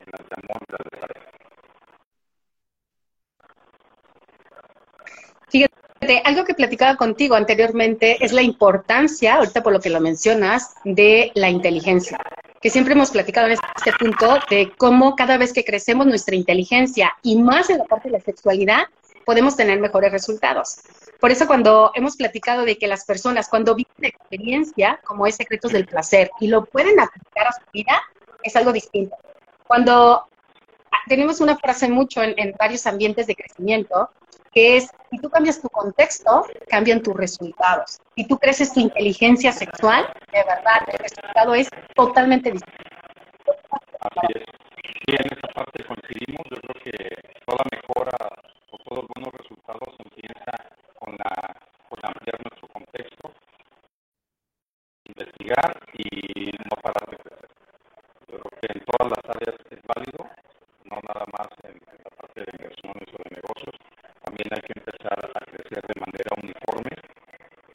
en 0.04 0.10
las 0.12 0.24
de 0.28 0.36
amor 0.44 0.60
y 0.68 0.72
las 0.72 0.84
de 0.84 0.98
pareja. 1.00 1.30
Fíjate, 5.54 6.22
algo 6.26 6.44
que 6.44 6.56
platicaba 6.56 6.98
contigo 6.98 7.36
anteriormente 7.36 8.18
es 8.26 8.34
la 8.34 8.42
importancia, 8.42 9.36
ahorita 9.36 9.62
por 9.62 9.72
lo 9.72 9.80
que 9.80 9.92
lo 9.92 10.02
mencionas, 10.02 10.74
de 10.84 11.32
la 11.36 11.50
inteligencia 11.50 12.18
que 12.64 12.70
siempre 12.70 12.94
hemos 12.94 13.12
platicado 13.12 13.48
en 13.48 13.58
este 13.76 13.92
punto 14.00 14.40
de 14.50 14.72
cómo 14.78 15.18
cada 15.18 15.38
vez 15.38 15.52
que 15.52 15.66
crecemos 15.66 16.08
nuestra 16.08 16.34
inteligencia 16.34 17.14
y 17.22 17.36
más 17.36 17.70
en 17.70 17.80
la 17.80 17.84
parte 17.84 18.08
de 18.08 18.18
la 18.18 18.24
sexualidad, 18.24 18.84
podemos 19.26 19.58
tener 19.58 19.82
mejores 19.82 20.14
resultados. 20.14 20.78
Por 21.20 21.30
eso 21.30 21.46
cuando 21.46 21.92
hemos 21.94 22.16
platicado 22.16 22.64
de 22.64 22.78
que 22.78 22.88
las 22.88 23.04
personas 23.04 23.50
cuando 23.50 23.76
viven 23.76 23.92
experiencia, 24.06 25.02
como 25.04 25.28
es 25.28 25.36
Secretos 25.36 25.74
del 25.74 25.86
Placer, 25.86 26.32
y 26.40 26.48
lo 26.48 26.64
pueden 26.64 27.02
aplicar 27.02 27.48
a 27.48 27.52
su 27.52 27.70
vida, 27.74 28.02
es 28.44 28.56
algo 28.56 28.72
distinto. 28.72 29.18
Cuando 29.68 30.30
tenemos 31.10 31.42
una 31.42 31.58
frase 31.58 31.90
mucho 31.90 32.24
en, 32.24 32.34
en 32.38 32.56
varios 32.58 32.88
ambientes 32.88 33.28
de 33.28 33.36
crecimiento, 33.36 34.10
que 34.54 34.78
es, 34.78 34.92
si 35.10 35.18
tú 35.20 35.30
cambias 35.30 35.62
tu 35.62 35.70
contexto, 35.70 36.46
cambian 36.70 37.02
tus 37.02 37.16
resultados. 37.16 38.00
Si 38.16 38.28
tú 38.28 38.38
creces 38.38 38.74
tu 38.74 38.80
inteligencia 38.80 39.52
sexual, 39.52 40.08
de 40.32 40.44
verdad, 40.44 40.88
el 40.88 41.00
resultado 41.00 41.56
es 41.56 41.70
totalmente 41.96 42.52
distinto. 42.52 42.84
Así 44.00 44.28
es. 44.36 44.46
Sí, 45.06 45.16
en 45.20 45.38
esa 45.38 45.48
parte 45.54 45.84
coincidimos. 45.84 46.46
Yo 46.50 46.58
creo 46.62 46.84
que 46.84 46.94
toda 47.46 47.64
mejora 47.72 48.18
o 48.72 48.78
todos 48.78 49.04
los 49.04 49.08
buenos 49.16 49.34
resultados 49.34 49.96
empieza 50.00 50.52
con, 51.00 51.16
la, 51.18 51.56
con 51.90 52.00
ampliar 52.04 52.40
nuestro 52.44 52.68
contexto, 52.70 53.32
investigar 55.06 55.80
y 55.94 56.52
no 56.52 56.82
parar 56.82 57.10
de 57.10 57.18
crecer. 57.18 57.50
Yo 58.32 58.40
creo 58.40 58.60
que 58.62 58.68
en 58.74 58.86
todas 58.86 59.12
las 59.12 59.36
áreas 59.36 59.56
es 59.72 59.80
válido, 59.84 60.30
no 60.86 61.00
nada 61.02 61.26
más 61.38 61.50
en 61.64 61.80
la 62.04 62.10
parte 62.16 62.42
de 62.42 62.52
inversiones 62.54 63.08
o 63.14 63.18
de 63.24 63.36
negocios, 63.36 63.76
también 64.24 64.48
hay 64.56 64.62
que 64.62 64.80
empezar 64.80 65.20
a 65.36 65.46
crecer 65.46 65.82
de 65.86 66.00
manera 66.00 66.32
uniforme 66.42 66.92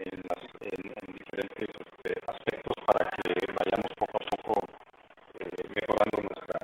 en, 0.01 0.23
las, 0.29 0.43
en, 0.61 1.15
diferentes 1.15 1.69
este, 1.69 2.21
aspectos 2.27 2.77
para 2.87 3.11
que 3.11 3.35
vayamos 3.53 3.93
poco 3.97 4.17
a 4.17 4.25
poco 4.37 4.67
eh, 5.39 5.63
mejorando 5.77 6.23
nuestra, 6.25 6.59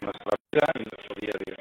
nuestra 0.00 0.32
vida 0.50 0.66
y 0.74 0.82
nuestro 0.84 1.14
día 1.20 1.32
a 1.34 1.42
día. 1.44 1.56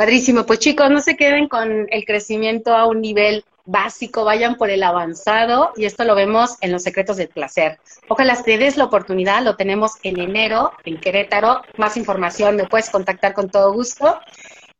Padrísimo, 0.00 0.46
pues 0.46 0.60
chicos, 0.60 0.90
no 0.90 1.02
se 1.02 1.14
queden 1.14 1.46
con 1.46 1.86
el 1.90 2.06
crecimiento 2.06 2.74
a 2.74 2.86
un 2.86 3.02
nivel 3.02 3.44
básico, 3.66 4.24
vayan 4.24 4.54
por 4.54 4.70
el 4.70 4.82
avanzado 4.82 5.74
y 5.76 5.84
esto 5.84 6.04
lo 6.04 6.14
vemos 6.14 6.56
en 6.62 6.72
los 6.72 6.84
secretos 6.84 7.18
del 7.18 7.28
placer. 7.28 7.78
Ojalá 8.08 8.42
te 8.42 8.56
des 8.56 8.78
la 8.78 8.84
oportunidad, 8.84 9.42
lo 9.42 9.56
tenemos 9.56 9.96
en 10.02 10.18
enero 10.18 10.72
en 10.86 10.98
Querétaro. 10.98 11.60
Más 11.76 11.98
información 11.98 12.56
me 12.56 12.64
puedes 12.64 12.88
contactar 12.88 13.34
con 13.34 13.50
todo 13.50 13.74
gusto. 13.74 14.18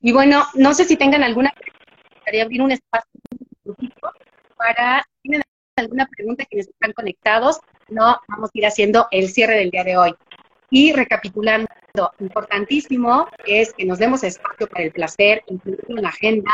Y 0.00 0.12
bueno, 0.12 0.46
no 0.54 0.72
sé 0.72 0.86
si 0.86 0.96
tengan 0.96 1.22
alguna 1.22 1.52
pregunta, 1.52 2.42
abrir 2.42 2.62
un 2.62 2.72
espacio 2.72 3.10
para 4.56 5.04
tienen 5.20 5.42
alguna 5.76 6.06
pregunta 6.06 6.46
que 6.48 6.60
están 6.60 6.94
conectados, 6.94 7.60
no 7.90 8.18
vamos 8.26 8.48
a 8.48 8.58
ir 8.58 8.64
haciendo 8.64 9.06
el 9.10 9.28
cierre 9.28 9.58
del 9.58 9.70
día 9.70 9.84
de 9.84 9.98
hoy. 9.98 10.14
Y 10.70 10.94
recapitulando, 10.94 11.68
importantísimo 12.18 13.28
es 13.44 13.72
que 13.72 13.84
nos 13.84 13.98
demos 13.98 14.22
espacio 14.22 14.66
para 14.68 14.84
el 14.84 14.92
placer, 14.92 15.42
incluir 15.46 15.84
en 15.88 16.02
la 16.02 16.08
agenda, 16.08 16.50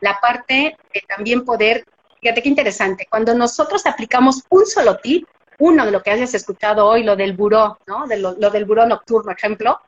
la 0.00 0.18
parte 0.20 0.76
de 0.92 1.02
también 1.08 1.44
poder, 1.44 1.84
fíjate 2.20 2.42
qué 2.42 2.48
interesante, 2.48 3.06
cuando 3.10 3.34
nosotros 3.34 3.86
aplicamos 3.86 4.44
un 4.50 4.66
solo 4.66 4.98
tip, 4.98 5.26
uno 5.58 5.84
de 5.84 5.92
lo 5.92 6.02
que 6.02 6.10
hayas 6.10 6.34
escuchado 6.34 6.86
hoy, 6.86 7.02
lo 7.02 7.16
del 7.16 7.32
buró, 7.32 7.78
¿no? 7.86 8.06
De 8.06 8.18
lo, 8.18 8.34
del 8.34 8.64
buró 8.64 8.86
nocturno, 8.86 9.32
ejemplo, 9.32 9.80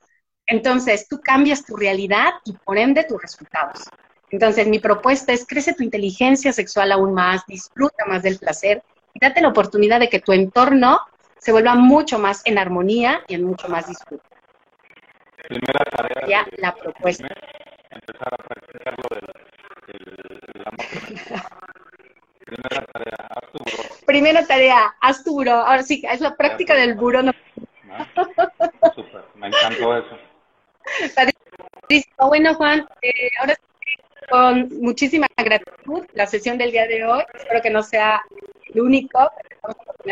entonces 0.46 1.08
tú 1.08 1.20
cambias 1.20 1.64
tu 1.64 1.76
realidad 1.76 2.34
y 2.44 2.52
por 2.52 2.78
ende 2.78 3.04
tus 3.04 3.20
resultados. 3.20 3.84
Entonces 4.30 4.66
mi 4.66 4.78
propuesta 4.78 5.32
es 5.32 5.46
crece 5.46 5.74
tu 5.74 5.82
inteligencia 5.82 6.52
sexual 6.52 6.92
aún 6.92 7.14
más, 7.14 7.44
disfruta 7.46 8.04
más 8.06 8.22
del 8.22 8.38
placer 8.38 8.82
y 9.12 9.20
date 9.20 9.40
la 9.40 9.48
oportunidad 9.48 10.00
de 10.00 10.08
que 10.08 10.20
tu 10.20 10.32
entorno 10.32 11.00
se 11.38 11.52
vuelva 11.52 11.74
mucho 11.74 12.18
más 12.18 12.42
en 12.44 12.58
armonía 12.58 13.22
y 13.28 13.34
en 13.34 13.44
mucho 13.44 13.68
más 13.68 13.86
disfrute. 13.88 14.24
Primera 15.48 15.84
tarea. 15.84 16.26
Ya 16.28 16.46
la 16.58 16.74
propuesta. 16.74 17.28
Empezar 17.90 18.34
a 18.34 18.36
practicar 18.36 18.94
lo 18.96 19.14
del 19.14 19.26
Primera 22.46 22.86
tarea, 22.92 23.16
haz 23.30 23.52
tu 23.52 23.58
buró. 23.58 23.82
Primera 24.06 24.46
tarea, 24.46 24.94
haz 25.00 25.24
tu 25.24 25.32
buró. 25.32 25.52
Ahora 25.52 25.82
sí, 25.82 26.02
es 26.10 26.20
la 26.20 26.36
práctica 26.36 26.74
del 26.74 26.94
buró. 26.94 27.22
No. 27.22 27.32
Super, 28.94 29.24
me 29.34 29.48
encantó 29.48 29.96
eso. 29.96 30.18
Bueno, 32.18 32.54
Juan, 32.54 32.86
eh, 33.02 33.30
ahora 33.40 33.54
sí, 33.54 33.60
con 34.30 34.68
muchísima 34.80 35.26
gratitud 35.36 36.06
la 36.14 36.26
sesión 36.26 36.58
del 36.58 36.72
día 36.72 36.86
de 36.86 37.04
hoy. 37.04 37.22
Espero 37.34 37.62
que 37.62 37.70
no 37.70 37.82
sea 37.82 38.22
el 38.72 38.80
único, 38.80 39.30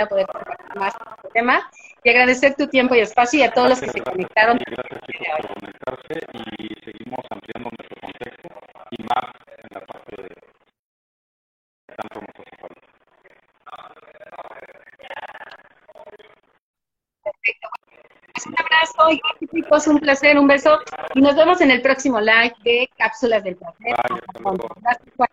oportunidad 0.03 0.05
de 0.05 0.09
poder 0.09 0.27
compartir 0.27 0.77
más 0.77 0.95
este 1.17 1.29
tema 1.33 1.71
y 2.03 2.11
agradecer 2.11 2.55
tu 2.55 2.67
tiempo 2.69 2.95
y 2.95 3.01
espacio 3.01 3.41
y 3.41 3.43
a 3.43 3.53
todos 3.53 3.71
los 3.71 3.81
que 3.81 3.91
se 3.91 4.01
conectaron. 4.03 4.59
Gracias 4.59 5.01
chicos 5.07 5.29
por 5.41 5.55
conectarse 5.61 6.21
y 6.59 6.85
seguimos 6.85 7.21
ampliando 7.31 7.71
nuestro 7.79 8.01
contexto 8.01 8.49
y 8.91 9.03
más 9.03 9.33
en 9.59 9.69
la 9.71 9.81
parte 9.87 10.23
de 10.23 10.35
tanto 11.97 12.21
nos 12.21 12.47
hace 12.47 12.57
falta. 12.57 12.81
Perfecto. 17.25 17.69
Un 18.47 18.55
abrazo 18.59 19.11
y 19.11 19.47
chicos, 19.49 19.87
un 19.87 19.99
placer, 20.01 20.39
un 20.39 20.49
beso 20.49 20.81
y 21.15 21.21
nos 21.21 21.37
vemos 21.37 21.61
en 21.61 21.71
el 21.71 21.81
próximo 21.81 22.21
live 22.21 22.55
de 22.65 22.91
Cápsulas 22.99 23.45
del 23.45 23.57
Placer. 23.57 23.95
Bye. 24.43 24.59
Gracias. 24.83 25.31